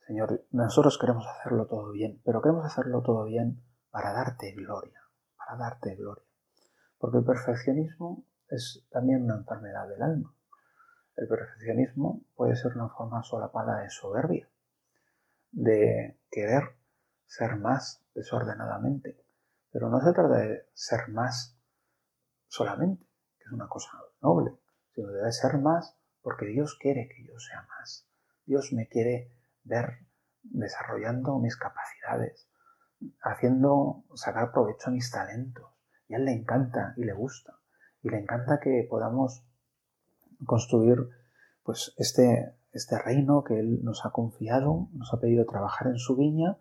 Señor, 0.05 0.45
nosotros 0.51 0.97
queremos 0.99 1.25
hacerlo 1.27 1.65
todo 1.67 1.91
bien, 1.91 2.21
pero 2.23 2.41
queremos 2.41 2.65
hacerlo 2.65 3.01
todo 3.01 3.25
bien 3.25 3.61
para 3.89 4.13
darte 4.13 4.53
gloria, 4.53 5.01
para 5.37 5.57
darte 5.57 5.95
gloria. 5.95 6.23
Porque 6.97 7.17
el 7.17 7.25
perfeccionismo 7.25 8.25
es 8.49 8.85
también 8.89 9.23
una 9.23 9.35
enfermedad 9.35 9.87
del 9.87 10.01
alma. 10.01 10.36
El 11.17 11.27
perfeccionismo 11.27 12.21
puede 12.35 12.55
ser 12.55 12.73
una 12.75 12.89
forma 12.89 13.23
solapada 13.23 13.81
de 13.81 13.89
soberbia, 13.89 14.47
de 15.51 16.19
querer 16.29 16.77
ser 17.25 17.55
más 17.55 18.03
desordenadamente. 18.13 19.19
Pero 19.71 19.89
no 19.89 19.99
se 19.99 20.13
trata 20.13 20.37
de 20.37 20.69
ser 20.73 21.09
más 21.09 21.59
solamente, 22.47 23.03
que 23.37 23.45
es 23.45 23.51
una 23.51 23.67
cosa 23.67 23.89
noble, 24.21 24.51
sino 24.93 25.11
de 25.11 25.31
ser 25.31 25.57
más 25.57 25.97
porque 26.21 26.45
Dios 26.45 26.77
quiere 26.79 27.09
que 27.09 27.25
yo 27.25 27.39
sea 27.39 27.63
más. 27.63 28.07
Dios 28.45 28.71
me 28.73 28.87
quiere 28.87 29.31
ver 29.63 30.05
desarrollando 30.43 31.39
mis 31.39 31.57
capacidades, 31.57 32.47
haciendo 33.23 34.05
sacar 34.13 34.51
provecho 34.51 34.89
a 34.89 34.93
mis 34.93 35.09
talentos. 35.09 35.65
Y 36.07 36.13
a 36.13 36.17
Él 36.17 36.25
le 36.25 36.33
encanta 36.33 36.93
y 36.95 37.05
le 37.05 37.13
gusta. 37.13 37.59
Y 38.03 38.09
le 38.09 38.19
encanta 38.19 38.59
que 38.59 38.85
podamos 38.87 39.43
construir 40.45 41.09
pues 41.63 41.93
este 41.97 42.57
este 42.77 42.97
reino 42.99 43.43
que 43.43 43.59
Él 43.59 43.83
nos 43.83 44.05
ha 44.05 44.11
confiado, 44.11 44.89
nos 44.93 45.13
ha 45.13 45.19
pedido 45.19 45.45
trabajar 45.45 45.87
en 45.87 45.97
su 45.97 46.15
viña, 46.15 46.57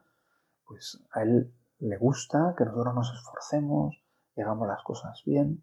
pues 0.65 1.05
a 1.13 1.23
Él 1.23 1.53
le 1.79 1.99
gusta 1.99 2.55
que 2.57 2.65
nosotros 2.65 2.95
nos 2.95 3.13
esforcemos 3.15 4.03
y 4.35 4.41
hagamos 4.41 4.67
las 4.67 4.83
cosas 4.83 5.23
bien, 5.25 5.63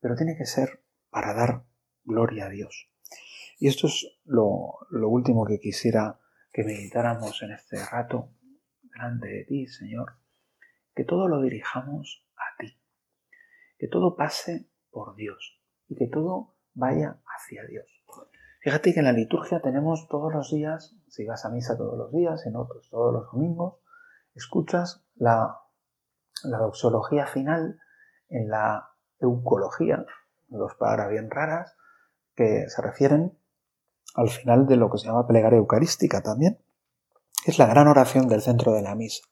pero 0.00 0.16
tiene 0.16 0.36
que 0.36 0.46
ser 0.46 0.82
para 1.10 1.32
dar 1.32 1.64
gloria 2.04 2.46
a 2.46 2.50
Dios. 2.50 2.90
Y 3.58 3.68
esto 3.68 3.86
es 3.86 4.18
lo, 4.24 4.78
lo 4.90 5.08
último 5.08 5.44
que 5.44 5.58
quisiera 5.58 6.18
que 6.52 6.64
meditáramos 6.64 7.42
en 7.42 7.52
este 7.52 7.84
rato 7.84 8.30
delante 8.82 9.28
de 9.28 9.44
ti, 9.44 9.66
Señor, 9.66 10.16
que 10.94 11.04
todo 11.04 11.28
lo 11.28 11.40
dirijamos 11.40 12.26
a 12.36 12.56
ti, 12.58 12.76
que 13.78 13.88
todo 13.88 14.16
pase 14.16 14.68
por 14.90 15.14
Dios 15.14 15.60
y 15.88 15.94
que 15.94 16.08
todo 16.08 16.57
vaya 16.78 17.18
hacia 17.26 17.64
Dios. 17.66 17.86
Fíjate 18.60 18.92
que 18.92 19.00
en 19.00 19.06
la 19.06 19.12
liturgia 19.12 19.60
tenemos 19.60 20.08
todos 20.08 20.32
los 20.32 20.50
días, 20.50 20.96
si 21.08 21.26
vas 21.26 21.44
a 21.44 21.50
misa 21.50 21.76
todos 21.76 21.96
los 21.96 22.12
días, 22.12 22.44
en 22.46 22.56
otros 22.56 22.88
todos 22.90 23.12
los 23.12 23.30
domingos, 23.32 23.76
escuchas 24.34 25.04
la, 25.16 25.58
la 26.44 26.58
doxología 26.58 27.26
final 27.26 27.78
en 28.28 28.48
la 28.48 28.90
eucología, 29.20 30.04
dos 30.48 30.74
palabras 30.74 31.10
bien 31.10 31.30
raras, 31.30 31.76
que 32.34 32.68
se 32.68 32.82
refieren 32.82 33.38
al 34.14 34.28
final 34.28 34.66
de 34.66 34.76
lo 34.76 34.90
que 34.90 34.98
se 34.98 35.06
llama 35.06 35.26
plegaria 35.26 35.58
eucarística 35.58 36.22
también. 36.22 36.58
Es 37.46 37.58
la 37.58 37.66
gran 37.66 37.88
oración 37.88 38.28
del 38.28 38.42
centro 38.42 38.72
de 38.72 38.82
la 38.82 38.94
misa. 38.94 39.22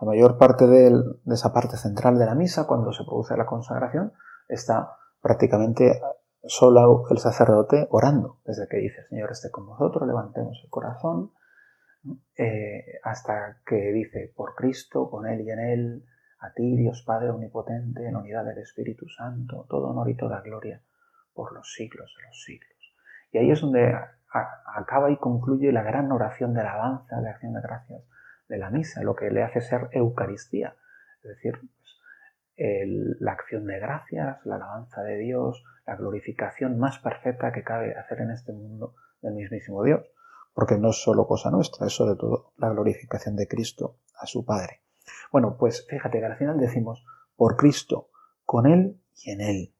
La 0.00 0.06
mayor 0.06 0.38
parte 0.38 0.66
de, 0.66 0.90
de 0.90 1.34
esa 1.34 1.52
parte 1.52 1.76
central 1.76 2.18
de 2.18 2.26
la 2.26 2.34
misa, 2.34 2.66
cuando 2.66 2.92
se 2.92 3.04
produce 3.04 3.36
la 3.36 3.46
consagración, 3.46 4.12
está 4.48 4.96
prácticamente 5.20 6.00
solo 6.44 7.04
el 7.10 7.18
sacerdote 7.18 7.86
orando, 7.90 8.40
desde 8.44 8.68
que 8.68 8.78
dice, 8.78 9.04
Señor 9.08 9.30
esté 9.30 9.50
con 9.50 9.66
vosotros, 9.66 10.06
levantemos 10.06 10.60
el 10.62 10.70
corazón, 10.70 11.32
eh, 12.36 12.98
hasta 13.04 13.58
que 13.66 13.92
dice, 13.92 14.32
por 14.34 14.54
Cristo, 14.54 15.10
con 15.10 15.26
Él 15.26 15.42
y 15.42 15.50
en 15.50 15.58
Él, 15.58 16.04
a 16.40 16.52
ti, 16.52 16.76
Dios 16.76 17.02
Padre 17.06 17.30
Omnipotente, 17.30 18.06
en 18.06 18.16
unidad 18.16 18.44
del 18.44 18.58
Espíritu 18.58 19.06
Santo, 19.08 19.66
todo 19.68 19.88
honor 19.88 20.08
y 20.08 20.16
toda 20.16 20.40
gloria 20.40 20.82
por 21.34 21.52
los 21.52 21.72
siglos 21.74 22.14
de 22.16 22.26
los 22.26 22.42
siglos. 22.42 22.94
Y 23.32 23.38
ahí 23.38 23.50
es 23.50 23.60
donde 23.60 23.94
acaba 24.76 25.10
y 25.10 25.16
concluye 25.16 25.72
la 25.72 25.82
gran 25.82 26.10
oración 26.10 26.54
de 26.54 26.60
alabanza, 26.60 27.20
de 27.20 27.28
acción 27.28 27.52
de 27.52 27.60
gracias 27.60 28.02
de 28.48 28.58
la 28.58 28.70
misa, 28.70 29.02
lo 29.02 29.14
que 29.14 29.30
le 29.30 29.42
hace 29.42 29.60
ser 29.60 29.88
Eucaristía, 29.92 30.74
es 31.22 31.30
decir, 31.30 31.60
la 32.60 33.32
acción 33.32 33.66
de 33.66 33.78
gracias, 33.78 34.44
la 34.44 34.56
alabanza 34.56 35.02
de 35.02 35.16
Dios, 35.16 35.64
la 35.86 35.96
glorificación 35.96 36.78
más 36.78 36.98
perfecta 36.98 37.52
que 37.52 37.64
cabe 37.64 37.96
hacer 37.96 38.20
en 38.20 38.30
este 38.30 38.52
mundo 38.52 38.94
del 39.22 39.34
mismísimo 39.34 39.82
Dios, 39.82 40.06
porque 40.52 40.76
no 40.76 40.90
es 40.90 41.02
solo 41.02 41.26
cosa 41.26 41.50
nuestra, 41.50 41.86
es 41.86 41.94
sobre 41.94 42.16
todo 42.16 42.52
la 42.58 42.68
glorificación 42.68 43.34
de 43.36 43.48
Cristo 43.48 43.96
a 44.18 44.26
su 44.26 44.44
Padre. 44.44 44.82
Bueno, 45.32 45.56
pues 45.58 45.86
fíjate 45.88 46.18
que 46.20 46.26
al 46.26 46.36
final 46.36 46.58
decimos 46.58 47.04
por 47.34 47.56
Cristo, 47.56 48.10
con 48.44 48.66
Él 48.66 49.00
y 49.24 49.30
en 49.30 49.40
Él. 49.40 49.74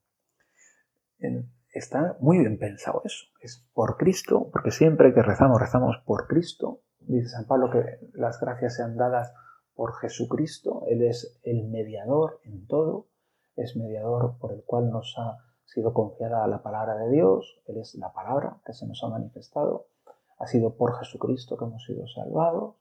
Está 1.72 2.16
muy 2.20 2.38
bien 2.38 2.58
pensado 2.58 3.02
eso. 3.04 3.26
Es 3.40 3.68
por 3.74 3.98
Cristo, 3.98 4.48
porque 4.50 4.70
siempre 4.70 5.12
que 5.12 5.22
rezamos, 5.22 5.60
rezamos 5.60 5.98
por 6.06 6.26
Cristo. 6.26 6.80
Dice 7.00 7.28
San 7.28 7.46
Pablo 7.46 7.70
que 7.70 7.98
las 8.14 8.40
gracias 8.40 8.76
sean 8.76 8.96
dadas 8.96 9.34
por 9.80 9.94
Jesucristo, 9.94 10.84
Él 10.88 11.02
es 11.02 11.40
el 11.42 11.66
mediador 11.66 12.38
en 12.44 12.66
todo, 12.66 13.06
es 13.56 13.78
mediador 13.78 14.36
por 14.38 14.52
el 14.52 14.62
cual 14.62 14.90
nos 14.90 15.14
ha 15.16 15.38
sido 15.64 15.94
confiada 15.94 16.46
la 16.48 16.62
palabra 16.62 16.96
de 16.96 17.10
Dios, 17.10 17.62
Él 17.64 17.78
es 17.78 17.94
la 17.94 18.12
palabra 18.12 18.60
que 18.66 18.74
se 18.74 18.86
nos 18.86 19.02
ha 19.02 19.08
manifestado, 19.08 19.86
ha 20.38 20.46
sido 20.46 20.76
por 20.76 20.98
Jesucristo 20.98 21.56
que 21.56 21.64
hemos 21.64 21.82
sido 21.86 22.06
salvados, 22.08 22.74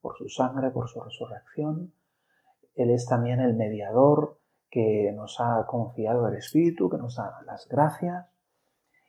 por 0.00 0.16
su 0.16 0.28
sangre, 0.28 0.72
por 0.72 0.88
su 0.88 1.00
resurrección, 1.00 1.94
Él 2.74 2.90
es 2.90 3.06
también 3.06 3.38
el 3.38 3.54
mediador 3.54 4.40
que 4.68 5.12
nos 5.14 5.38
ha 5.38 5.64
confiado 5.68 6.26
el 6.26 6.34
Espíritu, 6.34 6.90
que 6.90 6.98
nos 6.98 7.14
da 7.14 7.40
las 7.46 7.68
gracias, 7.68 8.26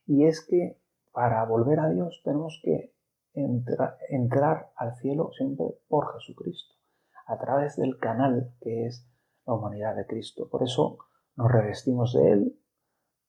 y 0.06 0.26
es 0.26 0.46
que 0.46 0.80
para 1.12 1.44
volver 1.46 1.80
a 1.80 1.90
Dios 1.90 2.22
tenemos 2.24 2.62
que 2.64 2.94
entrar 3.34 4.72
al 4.76 4.94
cielo 4.98 5.32
siempre 5.34 5.66
por 5.88 6.14
Jesucristo 6.14 6.76
a 7.26 7.38
través 7.40 7.76
del 7.78 7.98
canal 7.98 8.54
que 8.62 8.86
es 8.86 9.08
la 9.46 9.54
humanidad 9.54 9.96
de 9.96 10.06
Cristo. 10.06 10.48
Por 10.50 10.64
eso 10.64 10.98
nos 11.36 11.52
revestimos 11.52 12.14
de 12.14 12.32
Él 12.32 12.60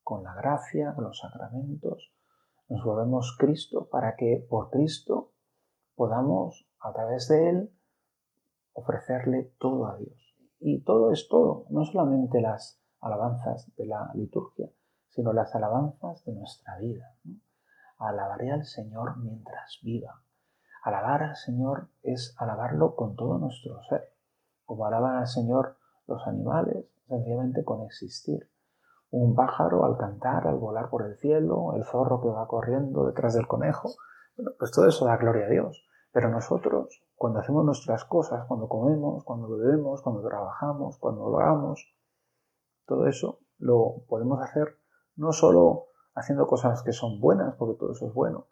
con 0.02 0.22
la 0.22 0.34
gracia, 0.34 0.94
con 0.94 1.04
los 1.04 1.18
sacramentos, 1.18 2.14
nos 2.68 2.82
volvemos 2.82 3.36
Cristo 3.38 3.88
para 3.90 4.16
que 4.16 4.46
por 4.48 4.70
Cristo 4.70 5.32
podamos 5.94 6.66
a 6.80 6.92
través 6.94 7.28
de 7.28 7.50
Él 7.50 7.70
ofrecerle 8.72 9.54
todo 9.58 9.86
a 9.86 9.96
Dios. 9.98 10.34
Y 10.60 10.82
todo 10.82 11.12
es 11.12 11.28
todo, 11.28 11.66
no 11.68 11.84
solamente 11.84 12.40
las 12.40 12.82
alabanzas 13.00 13.70
de 13.76 13.86
la 13.86 14.10
liturgia, 14.14 14.70
sino 15.08 15.34
las 15.34 15.54
alabanzas 15.54 16.24
de 16.24 16.32
nuestra 16.32 16.78
vida. 16.78 17.14
Alabaré 17.98 18.50
al 18.50 18.64
Señor 18.64 19.18
mientras 19.18 19.78
viva. 19.82 20.23
Alabar 20.84 21.22
al 21.22 21.36
Señor 21.36 21.88
es 22.02 22.36
alabarlo 22.38 22.94
con 22.94 23.16
todo 23.16 23.38
nuestro 23.38 23.82
ser, 23.88 24.12
como 24.66 24.84
alaban 24.84 25.16
al 25.16 25.26
Señor 25.26 25.78
los 26.06 26.26
animales, 26.26 26.84
sencillamente 27.08 27.64
con 27.64 27.80
existir. 27.86 28.50
Un 29.10 29.34
pájaro 29.34 29.86
al 29.86 29.96
cantar, 29.96 30.46
al 30.46 30.58
volar 30.58 30.90
por 30.90 31.06
el 31.06 31.16
cielo, 31.16 31.72
el 31.74 31.84
zorro 31.84 32.20
que 32.20 32.28
va 32.28 32.46
corriendo 32.46 33.06
detrás 33.06 33.32
del 33.32 33.46
conejo. 33.46 33.94
Bueno, 34.36 34.50
pues 34.58 34.72
todo 34.72 34.86
eso 34.86 35.06
da 35.06 35.16
gloria 35.16 35.46
a 35.46 35.48
Dios. 35.48 35.86
Pero 36.12 36.28
nosotros, 36.28 37.02
cuando 37.16 37.38
hacemos 37.38 37.64
nuestras 37.64 38.04
cosas, 38.04 38.44
cuando 38.46 38.68
comemos, 38.68 39.24
cuando 39.24 39.48
bebemos, 39.48 40.02
cuando 40.02 40.22
trabajamos, 40.22 40.98
cuando 40.98 41.30
lo 41.30 41.40
hagamos, 41.40 41.96
todo 42.84 43.06
eso 43.06 43.38
lo 43.56 44.04
podemos 44.06 44.38
hacer 44.42 44.76
no 45.16 45.32
solo 45.32 45.86
haciendo 46.14 46.46
cosas 46.46 46.82
que 46.82 46.92
son 46.92 47.20
buenas, 47.22 47.54
porque 47.56 47.78
todo 47.78 47.92
eso 47.92 48.06
es 48.06 48.12
bueno, 48.12 48.48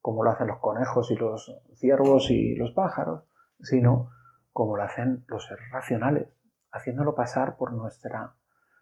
como 0.00 0.24
lo 0.24 0.30
hacen 0.30 0.46
los 0.46 0.58
conejos 0.58 1.10
y 1.10 1.16
los 1.16 1.54
ciervos 1.74 2.30
y 2.30 2.54
los 2.54 2.72
pájaros, 2.72 3.24
sino 3.60 4.10
como 4.52 4.76
lo 4.76 4.82
hacen 4.82 5.24
los 5.28 5.46
seres 5.46 5.70
racionales, 5.70 6.28
haciéndolo 6.70 7.14
pasar 7.14 7.56
por, 7.56 7.72
nuestra, 7.72 8.34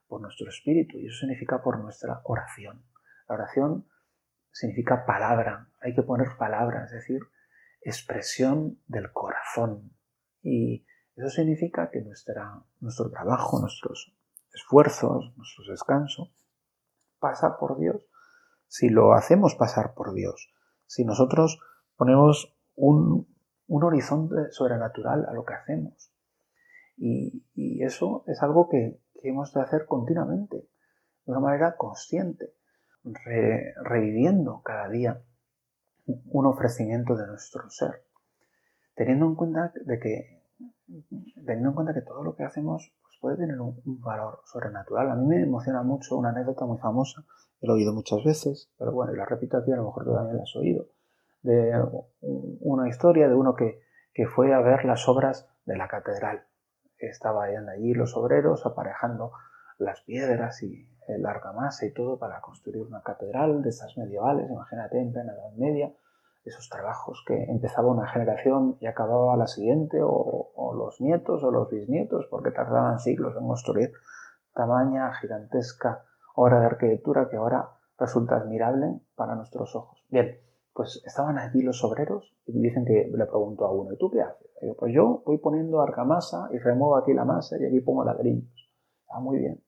por 0.07 0.21
nuestro 0.21 0.49
espíritu. 0.49 0.99
Y 0.99 1.07
eso 1.07 1.21
significa 1.21 1.63
por 1.63 1.79
nuestra 1.79 2.21
oración. 2.25 2.85
La 3.29 3.35
oración 3.35 3.87
significa 4.51 5.05
palabra, 5.05 5.69
hay 5.81 5.95
que 5.95 6.03
poner 6.03 6.37
palabra, 6.39 6.85
es 6.85 6.93
decir, 6.93 7.21
expresión 7.81 8.81
del 8.87 9.13
corazón. 9.13 9.93
Y 10.43 10.87
eso 11.15 11.29
significa 11.29 11.91
que 11.91 12.03
nuestro 12.03 13.11
trabajo, 13.11 13.61
nuestros 13.61 14.17
esfuerzos, 14.53 15.37
nuestro 15.37 15.65
descanso, 15.69 16.33
pasa 17.19 17.59
por 17.59 17.79
Dios 17.79 18.03
si 18.69 18.89
lo 18.89 19.13
hacemos 19.15 19.55
pasar 19.55 19.95
por 19.95 20.15
Dios. 20.15 20.53
Si 20.87 21.05
nosotros 21.05 21.61
ponemos 21.97 22.57
un, 22.75 23.27
horizonte 23.69 24.51
sobrenatural 24.51 25.27
a 25.29 25.33
lo 25.33 25.45
que 25.45 25.55
hacemos. 25.55 26.13
Y, 26.97 27.45
eso 27.83 28.25
es 28.27 28.43
algo 28.43 28.69
que, 28.69 29.01
hemos 29.23 29.53
de 29.53 29.61
hacer 29.61 29.87
continuamente, 29.87 30.57
de 30.57 31.33
una 31.33 31.41
manera 31.41 31.77
consciente, 31.77 32.55
reviviendo 33.83 34.63
cada 34.63 34.89
día 34.89 35.23
un 36.07 36.47
ofrecimiento 36.47 37.17
de 37.17 37.27
nuestro 37.27 37.69
ser, 37.71 38.05
teniendo 38.95 39.27
en 39.27 39.35
cuenta 39.35 39.73
de 39.85 39.99
que 39.99 40.37
teniendo 41.35 41.71
en 41.71 41.75
cuenta 41.75 41.95
que 41.95 42.03
todo 42.03 42.23
lo 42.23 42.37
que 42.37 42.45
hacemos 42.45 42.93
pues, 43.03 43.15
puede 43.21 43.37
tener 43.37 43.61
un, 43.61 43.81
valor 44.01 44.41
sobrenatural. 44.45 45.11
A 45.11 45.15
mí 45.15 45.27
me 45.27 45.43
emociona 45.43 45.83
mucho 45.83 46.17
una 46.17 46.31
anécdota 46.31 46.65
muy 46.65 46.79
famosa, 46.79 47.25
he 47.61 47.71
oído 47.71 47.93
muchas 47.93 48.23
veces, 48.25 48.71
pero 48.79 48.93
bueno, 48.93 49.13
la 49.15 49.25
repito 49.25 49.57
aquí, 49.57 49.73
a 49.73 49.77
lo 49.77 49.85
mejor 49.85 50.05
tú 50.05 50.15
también 50.15 50.37
la 50.37 50.43
has 50.43 50.57
oído, 50.57 50.87
de 51.43 51.73
una 52.21 52.89
historia 52.89 53.29
de 53.29 53.35
uno 53.35 53.55
que, 53.55 53.81
que 54.13 54.27
fue 54.27 54.53
a 54.53 54.61
ver 54.61 54.85
las 54.85 55.09
obras 55.09 55.49
de 55.65 55.77
la 55.77 55.89
catedral. 55.89 56.45
Estaban 56.99 57.69
allí 57.69 57.93
los 57.93 58.17
obreros 58.17 58.65
aparejando 58.67 59.33
las 59.79 60.01
piedras 60.03 60.63
y 60.63 60.89
el 61.09 61.25
argamasa 61.27 61.87
y 61.87 61.93
todo 61.93 62.19
para 62.19 62.41
construir 62.41 62.83
una 62.83 63.03
catedral 63.03 63.63
de 63.63 63.69
estas 63.69 63.97
medievales, 63.97 64.51
imagínate, 64.51 65.01
en 65.01 65.13
plena 65.13 65.33
Edad 65.35 65.53
Media, 65.57 65.93
esos 66.45 66.69
trabajos 66.69 67.25
que 67.27 67.45
empezaba 67.45 67.89
una 67.89 68.09
generación 68.09 68.77
y 68.81 68.87
acababa 68.87 69.37
la 69.37 69.47
siguiente, 69.47 70.01
o, 70.03 70.53
o, 70.55 70.75
los 70.75 71.01
nietos 71.01 71.43
o 71.43 71.51
los 71.51 71.69
bisnietos, 71.71 72.27
porque 72.31 72.53
tardaban 72.53 73.01
siglos 73.01 73.35
en 73.37 73.47
construir 73.47 73.93
tamaña 74.55 75.13
gigantesca 75.15 76.05
obra 76.37 76.61
de 76.61 76.67
arquitectura 76.67 77.29
que 77.29 77.37
ahora 77.37 77.71
resulta 77.99 78.37
admirable 78.37 79.01
para 79.15 79.35
nuestros 79.35 79.75
ojos. 79.75 80.05
Bien, 80.11 80.39
pues 80.73 81.03
estaban 81.07 81.39
allí 81.39 81.63
los 81.63 81.83
obreros 81.83 82.37
y 82.47 82.61
dicen 82.61 82.85
que 82.85 83.11
le 83.13 83.27
preguntó 83.27 83.65
a 83.65 83.73
uno, 83.73 83.93
¿y 83.93 83.97
tú 83.97 84.11
qué 84.11 84.21
haces? 84.21 84.47
Digo, 84.61 84.77
pues 84.77 84.93
yo 84.95 85.23
voy 85.25 85.39
poniendo 85.39 85.81
argamasa 85.81 86.49
y 86.53 86.59
remuevo 86.59 86.97
aquí 86.97 87.15
la 87.15 87.25
masa 87.25 87.57
y 87.59 87.65
aquí 87.65 87.81
pongo 87.81 88.05
ladrillos. 88.05 88.71
Ah, 89.09 89.21
muy 89.21 89.39
bien. 89.39 89.63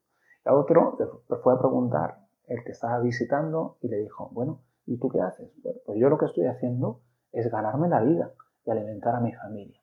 Y 0.45 0.49
a 0.49 0.55
otro 0.55 0.99
le 1.29 1.37
fue 1.39 1.55
a 1.55 1.59
preguntar, 1.59 2.19
el 2.47 2.63
que 2.65 2.73
estaba 2.73 3.01
visitando, 3.01 3.79
y 3.81 3.89
le 3.89 3.99
dijo, 3.99 4.31
bueno, 4.33 4.63
¿y 4.87 4.99
tú 4.99 5.09
qué 5.09 5.21
haces? 5.21 5.51
Bueno, 5.63 5.81
pues 5.85 5.99
yo 5.99 6.09
lo 6.09 6.19
que 6.19 6.27
estoy 6.27 6.47
haciendo 6.47 7.01
es 7.33 7.51
ganarme 7.51 7.89
la 7.89 8.01
vida 8.01 8.33
y 8.65 8.71
alimentar 8.71 9.15
a 9.15 9.21
mi 9.21 9.33
familia. 9.33 9.81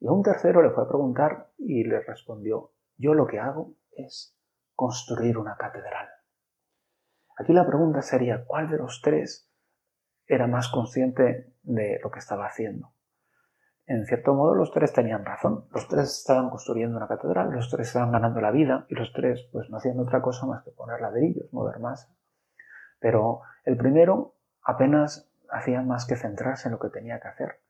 Y 0.00 0.06
a 0.06 0.12
un 0.12 0.22
tercero 0.22 0.62
le 0.62 0.70
fue 0.70 0.84
a 0.84 0.88
preguntar 0.88 1.50
y 1.58 1.84
le 1.84 2.00
respondió, 2.00 2.70
yo 2.96 3.14
lo 3.14 3.26
que 3.26 3.38
hago 3.38 3.74
es 3.92 4.36
construir 4.80 5.36
una 5.36 5.58
catedral. 5.58 6.08
Aquí 7.36 7.52
la 7.52 7.66
pregunta 7.66 8.00
sería, 8.00 8.46
¿cuál 8.46 8.70
de 8.70 8.78
los 8.78 9.02
tres 9.02 9.52
era 10.26 10.46
más 10.46 10.68
consciente 10.68 11.52
de 11.62 12.00
lo 12.02 12.10
que 12.10 12.20
estaba 12.20 12.46
haciendo. 12.46 12.94
En 13.84 14.06
cierto 14.06 14.32
modo, 14.32 14.54
los 14.54 14.72
tres 14.72 14.94
tenían 14.94 15.26
razón. 15.26 15.66
Los 15.72 15.86
tres 15.86 16.20
estaban 16.20 16.48
construyendo 16.48 16.96
una 16.96 17.08
catedral, 17.08 17.50
los 17.50 17.68
tres 17.68 17.88
estaban 17.88 18.10
ganando 18.10 18.40
la 18.40 18.52
vida 18.52 18.86
y 18.88 18.94
los 18.94 19.12
tres 19.12 19.46
pues 19.52 19.68
no 19.68 19.76
hacían 19.76 20.00
otra 20.00 20.22
cosa 20.22 20.46
más 20.46 20.64
que 20.64 20.70
poner 20.70 20.98
ladrillos, 21.02 21.52
mover 21.52 21.78
masa. 21.78 22.14
Pero 23.00 23.42
el 23.64 23.76
primero 23.76 24.36
apenas 24.62 25.30
hacía 25.50 25.82
más 25.82 26.06
que 26.06 26.16
centrarse 26.16 26.68
en 26.68 26.72
lo 26.72 26.78
que 26.78 26.88
tenía 26.88 27.20
que 27.20 27.28
hacer. 27.28 27.60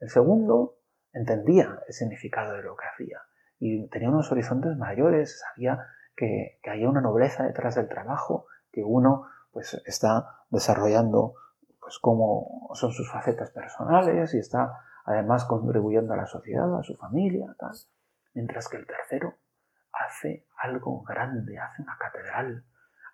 El 0.00 0.08
segundo 0.08 0.80
entendía 1.12 1.80
el 1.86 1.92
significado 1.92 2.54
de 2.56 2.62
lo 2.62 2.74
que 2.74 2.86
hacía 2.86 3.20
y 3.60 3.88
tenía 3.88 4.08
unos 4.08 4.32
horizontes 4.32 4.76
mayores, 4.76 5.38
sabía 5.38 5.86
que, 6.16 6.58
que 6.62 6.70
había 6.70 6.88
una 6.88 7.00
nobleza 7.00 7.44
detrás 7.44 7.74
del 7.74 7.88
trabajo, 7.88 8.46
que 8.72 8.82
uno 8.82 9.26
pues 9.52 9.74
está 9.86 10.42
desarrollando 10.50 11.34
pues 11.80 11.98
cómo 11.98 12.68
son 12.74 12.92
sus 12.92 13.10
facetas 13.10 13.50
personales 13.50 14.34
y 14.34 14.38
está 14.38 14.80
además 15.04 15.44
contribuyendo 15.44 16.14
a 16.14 16.16
la 16.16 16.26
sociedad, 16.26 16.76
a 16.76 16.82
su 16.82 16.96
familia, 16.96 17.54
tal. 17.58 17.72
Mientras 18.34 18.68
que 18.68 18.76
el 18.76 18.86
tercero 18.86 19.34
hace 19.92 20.46
algo 20.58 21.02
grande, 21.04 21.58
hace 21.58 21.82
una 21.82 21.96
catedral, 21.98 22.64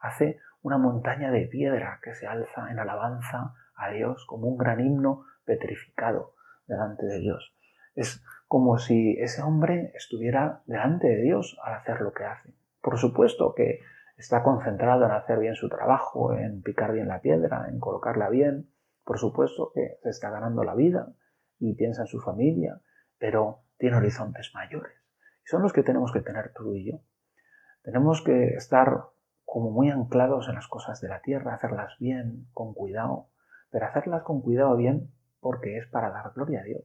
hace 0.01 0.41
una 0.63 0.79
montaña 0.79 1.31
de 1.31 1.47
piedra 1.47 2.01
que 2.03 2.15
se 2.15 2.27
alza 2.27 2.71
en 2.71 2.79
alabanza 2.79 3.55
a 3.77 3.91
Dios 3.91 4.25
como 4.27 4.49
un 4.49 4.57
gran 4.57 4.81
himno 4.81 5.27
petrificado 5.45 6.35
delante 6.67 7.05
de 7.07 7.19
Dios. 7.19 7.55
Es 7.95 8.25
como 8.49 8.79
si 8.79 9.19
ese 9.21 9.43
hombre 9.43 9.93
estuviera 9.95 10.63
delante 10.67 11.09
de 11.09 11.23
Dios 11.23 11.59
al 11.63 11.75
hacer 11.75 12.01
lo 12.01 12.13
que 12.13 12.25
hace. 12.25 12.55
Por 12.83 12.99
supuesto 12.99 13.55
que 13.55 13.81
está 14.17 14.43
concentrado 14.43 15.05
en 15.05 15.13
hacer 15.13 15.39
bien 15.39 15.55
su 15.55 15.69
trabajo, 15.69 16.35
en 16.35 16.63
picar 16.63 16.93
bien 16.93 17.09
la 17.09 17.21
piedra, 17.21 17.67
en 17.69 17.79
colocarla 17.79 18.29
bien. 18.29 18.71
Por 19.05 19.19
supuesto 19.19 19.71
que 19.73 19.99
se 20.03 20.11
está 20.11 20.31
ganando 20.31 20.65
la 20.65 20.75
vida 20.75 21.15
y 21.59 21.75
piensa 21.75 22.03
en 22.03 22.09
su 22.09 22.21
familia, 22.21 22.81
pero 23.19 23.63
tiene 23.79 23.97
horizontes 23.97 24.51
mayores. 24.55 24.93
Y 25.45 25.49
son 25.49 25.63
los 25.63 25.73
que 25.73 25.83
tenemos 25.83 26.13
que 26.13 26.21
tener 26.21 26.53
tú 26.53 26.75
y 26.75 26.91
yo. 26.91 27.01
Tenemos 27.83 28.23
que 28.23 28.55
estar 28.55 29.05
como 29.45 29.71
muy 29.71 29.91
anclados 29.91 30.49
en 30.49 30.55
las 30.55 30.67
cosas 30.67 31.01
de 31.01 31.09
la 31.09 31.21
tierra, 31.21 31.55
hacerlas 31.55 31.97
bien, 31.99 32.49
con 32.53 32.75
cuidado, 32.75 33.29
pero 33.71 33.87
hacerlas 33.87 34.23
con 34.23 34.41
cuidado 34.43 34.77
bien 34.77 35.13
porque 35.41 35.79
es 35.79 35.87
para 35.89 36.11
dar 36.11 36.33
gloria 36.35 36.61
a 36.61 36.65
Dios. 36.65 36.85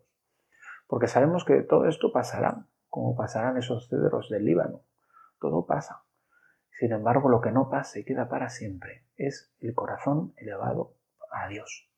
Porque 0.88 1.08
sabemos 1.08 1.44
que 1.46 1.62
todo 1.62 1.86
esto 1.86 2.12
pasará, 2.12 2.66
como 2.90 3.16
pasarán 3.16 3.58
esos 3.58 3.90
cedros 3.90 4.30
del 4.30 4.46
Líbano. 4.46 4.82
Todo 5.40 5.66
pasa. 5.66 6.04
Sin 6.72 6.92
embargo, 6.92 7.30
lo 7.30 7.42
que 7.42 7.52
no 7.52 7.70
pasa 7.70 8.00
y 8.00 8.06
queda 8.06 8.30
para 8.30 8.50
siempre 8.50 9.06
es 9.16 9.52
el 9.60 9.74
corazón 9.74 10.34
elevado 10.38 10.96
a 11.32 11.48
Dios. 11.48 11.90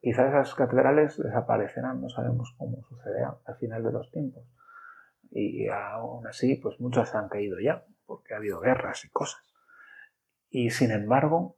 Quizás 0.00 0.28
esas 0.28 0.54
catedrales 0.54 1.18
desaparecerán, 1.22 2.00
no 2.00 2.08
sabemos 2.08 2.54
cómo 2.56 2.82
sucederá 2.88 3.38
al 3.44 3.56
final 3.56 3.82
de 3.82 3.92
los 3.92 4.10
tiempos. 4.10 4.44
Y 5.30 5.68
aún 5.68 6.26
así, 6.26 6.56
pues 6.56 6.80
muchas 6.80 7.14
han 7.14 7.28
caído 7.28 7.60
ya, 7.60 7.84
porque 8.06 8.34
ha 8.34 8.38
habido 8.38 8.60
guerras 8.60 9.04
y 9.04 9.10
cosas. 9.10 9.42
Y 10.48 10.70
sin 10.70 10.90
embargo, 10.90 11.56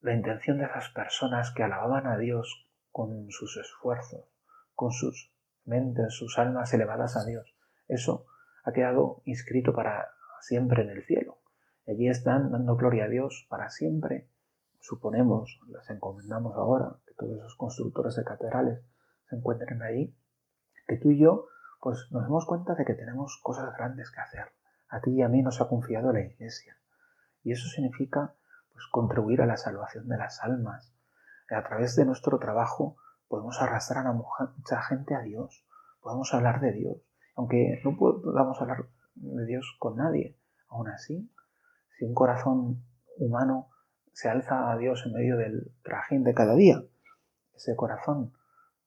la 0.00 0.14
intención 0.14 0.58
de 0.58 0.64
esas 0.64 0.88
personas 0.90 1.52
que 1.52 1.62
alababan 1.62 2.06
a 2.06 2.16
Dios 2.16 2.66
con 2.90 3.30
sus 3.30 3.56
esfuerzos, 3.56 4.24
con 4.74 4.92
sus 4.92 5.32
mentes, 5.64 6.14
sus 6.14 6.38
almas 6.38 6.72
elevadas 6.74 7.16
a 7.16 7.24
Dios, 7.24 7.54
eso 7.86 8.26
ha 8.64 8.72
quedado 8.72 9.22
inscrito 9.24 9.74
para 9.74 10.10
siempre 10.40 10.82
en 10.82 10.90
el 10.90 11.04
cielo. 11.04 11.38
Allí 11.86 12.08
están 12.08 12.50
dando 12.52 12.76
gloria 12.76 13.04
a 13.04 13.08
Dios 13.08 13.46
para 13.48 13.70
siempre. 13.70 14.28
Suponemos, 14.80 15.60
les 15.68 15.88
encomendamos 15.90 16.56
ahora, 16.56 16.96
que 17.06 17.14
todos 17.14 17.38
esos 17.38 17.56
constructores 17.56 18.16
de 18.16 18.24
catedrales 18.24 18.80
se 19.28 19.36
encuentren 19.36 19.82
ahí, 19.82 20.14
que 20.86 20.96
tú 20.96 21.10
y 21.10 21.18
yo, 21.18 21.46
pues 21.80 22.06
nos 22.10 22.22
damos 22.22 22.46
cuenta 22.46 22.74
de 22.74 22.84
que 22.84 22.94
tenemos 22.94 23.40
cosas 23.42 23.74
grandes 23.76 24.10
que 24.10 24.20
hacer. 24.20 24.52
A 24.88 25.00
ti 25.00 25.12
y 25.12 25.22
a 25.22 25.28
mí 25.28 25.42
nos 25.42 25.60
ha 25.60 25.68
confiado 25.68 26.12
la 26.12 26.20
Iglesia. 26.20 26.76
Y 27.42 27.52
eso 27.52 27.68
significa, 27.68 28.34
pues, 28.72 28.86
contribuir 28.90 29.40
a 29.40 29.46
la 29.46 29.56
salvación 29.56 30.08
de 30.08 30.16
las 30.16 30.42
almas. 30.42 30.92
A 31.48 31.62
través 31.62 31.96
de 31.96 32.04
nuestro 32.04 32.38
trabajo 32.38 32.96
podemos 33.28 33.60
arrastrar 33.60 34.06
a 34.06 34.12
mucha 34.12 34.82
gente 34.82 35.14
a 35.14 35.22
Dios. 35.22 35.64
Podemos 36.00 36.32
hablar 36.34 36.60
de 36.60 36.72
Dios. 36.72 36.96
Aunque 37.36 37.80
no 37.84 37.96
podamos 37.96 38.60
hablar 38.60 38.86
de 39.20 39.46
Dios 39.46 39.76
con 39.78 39.96
nadie, 39.96 40.36
aún 40.68 40.88
así 40.88 41.30
si 42.00 42.06
un 42.06 42.14
corazón 42.14 42.82
humano 43.18 43.68
se 44.12 44.30
alza 44.30 44.72
a 44.72 44.78
Dios 44.78 45.04
en 45.04 45.12
medio 45.12 45.36
del 45.36 45.70
trajín 45.82 46.24
de 46.24 46.32
cada 46.32 46.54
día, 46.54 46.82
ese 47.54 47.76
corazón 47.76 48.32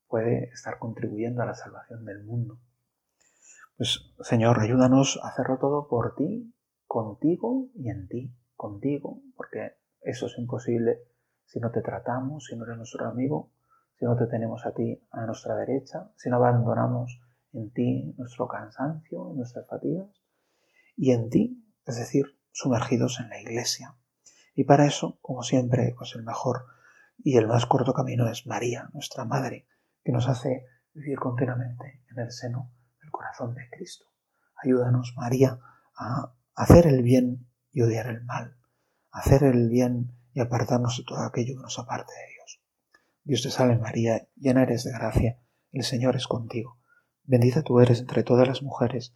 puede 0.08 0.46
estar 0.46 0.80
contribuyendo 0.80 1.43
a 1.43 1.46
la 1.46 1.54
salvación 1.54 2.06
del 2.06 2.24
mundo. 2.24 2.60
Pues 3.78 4.13
Señor, 4.22 4.60
ayúdanos 4.60 5.19
a 5.24 5.28
hacerlo 5.28 5.60
todo 5.60 5.88
por 5.88 6.15
ti, 6.15 6.52
contigo 6.88 7.69
y 7.76 7.89
en 7.89 8.08
ti, 8.08 8.36
contigo, 8.56 9.22
porque 9.36 9.78
eso 10.02 10.26
es 10.26 10.38
imposible 10.39 11.04
si 11.46 11.60
no 11.60 11.69
te 11.69 11.82
tratamos, 11.82 12.46
si 12.46 12.56
no 12.56 12.65
eres 12.65 12.78
nuestro 12.78 13.06
amigo, 13.06 13.52
si 14.00 14.06
no 14.06 14.15
te 14.15 14.26
tenemos 14.26 14.65
a 14.65 14.74
ti 14.74 15.00
a 15.12 15.26
nuestra 15.28 15.56
derecha, 15.56 16.12
si 16.15 16.32
no 16.32 16.38
abandonamos 16.38 17.22
en 17.54 17.72
ti 17.72 18.15
nuestro 18.17 18.48
cansancio, 18.48 19.34
nuestras 19.36 19.67
fatigas, 19.67 20.23
y 20.96 21.12
en 21.12 21.30
ti, 21.30 21.66
es 21.86 21.98
decir, 21.98 22.40
sumergidos 22.52 23.20
en 23.20 23.30
la 23.30 23.42
iglesia. 23.42 23.96
Y 24.56 24.66
para 24.66 24.86
eso, 24.86 25.18
como 25.22 25.44
siempre, 25.44 25.94
pues 25.98 26.14
el 26.16 26.24
mejor 26.24 26.66
y 27.18 27.38
el 27.38 27.48
más 27.48 27.66
corto 27.66 27.94
camino 27.94 28.28
es 28.28 28.46
María, 28.46 28.90
nuestra 28.94 29.26
Madre, 29.26 29.68
que 30.04 30.12
nos 30.12 30.28
hace 30.28 30.66
vivir 30.94 31.18
continuamente 31.18 32.04
en 32.10 32.20
el 32.20 32.32
seno 32.32 32.72
del 33.02 33.12
corazón 33.12 33.56
de 33.56 33.70
Cristo. 33.70 34.06
Ayúdanos, 34.64 35.14
María, 35.16 35.60
a 35.96 36.36
hacer 36.56 36.88
el 36.88 37.02
bien 37.02 37.48
y 37.72 37.82
odiar 37.82 38.08
el 38.08 38.24
mal, 38.24 38.58
a 39.12 39.20
hacer 39.20 39.44
el 39.44 39.70
bien 39.70 40.12
y 40.34 40.42
apartarnos 40.42 40.98
de 40.98 41.04
todo 41.04 41.24
aquello 41.24 41.56
que 41.56 41.62
nos 41.62 41.80
aparte 41.80 42.14
de 42.14 42.34
Dios. 42.34 42.62
Dios 43.24 43.42
te 43.42 43.50
salve 43.50 43.78
María, 43.78 44.28
llena 44.36 44.64
eres 44.64 44.84
de 44.84 44.92
gracia, 44.92 45.40
el 45.72 45.84
Señor 45.84 46.16
es 46.16 46.28
contigo. 46.28 46.80
Bendita 47.24 47.64
tú 47.64 47.80
eres 47.80 48.00
entre 48.00 48.24
todas 48.24 48.48
las 48.48 48.62
mujeres, 48.62 49.16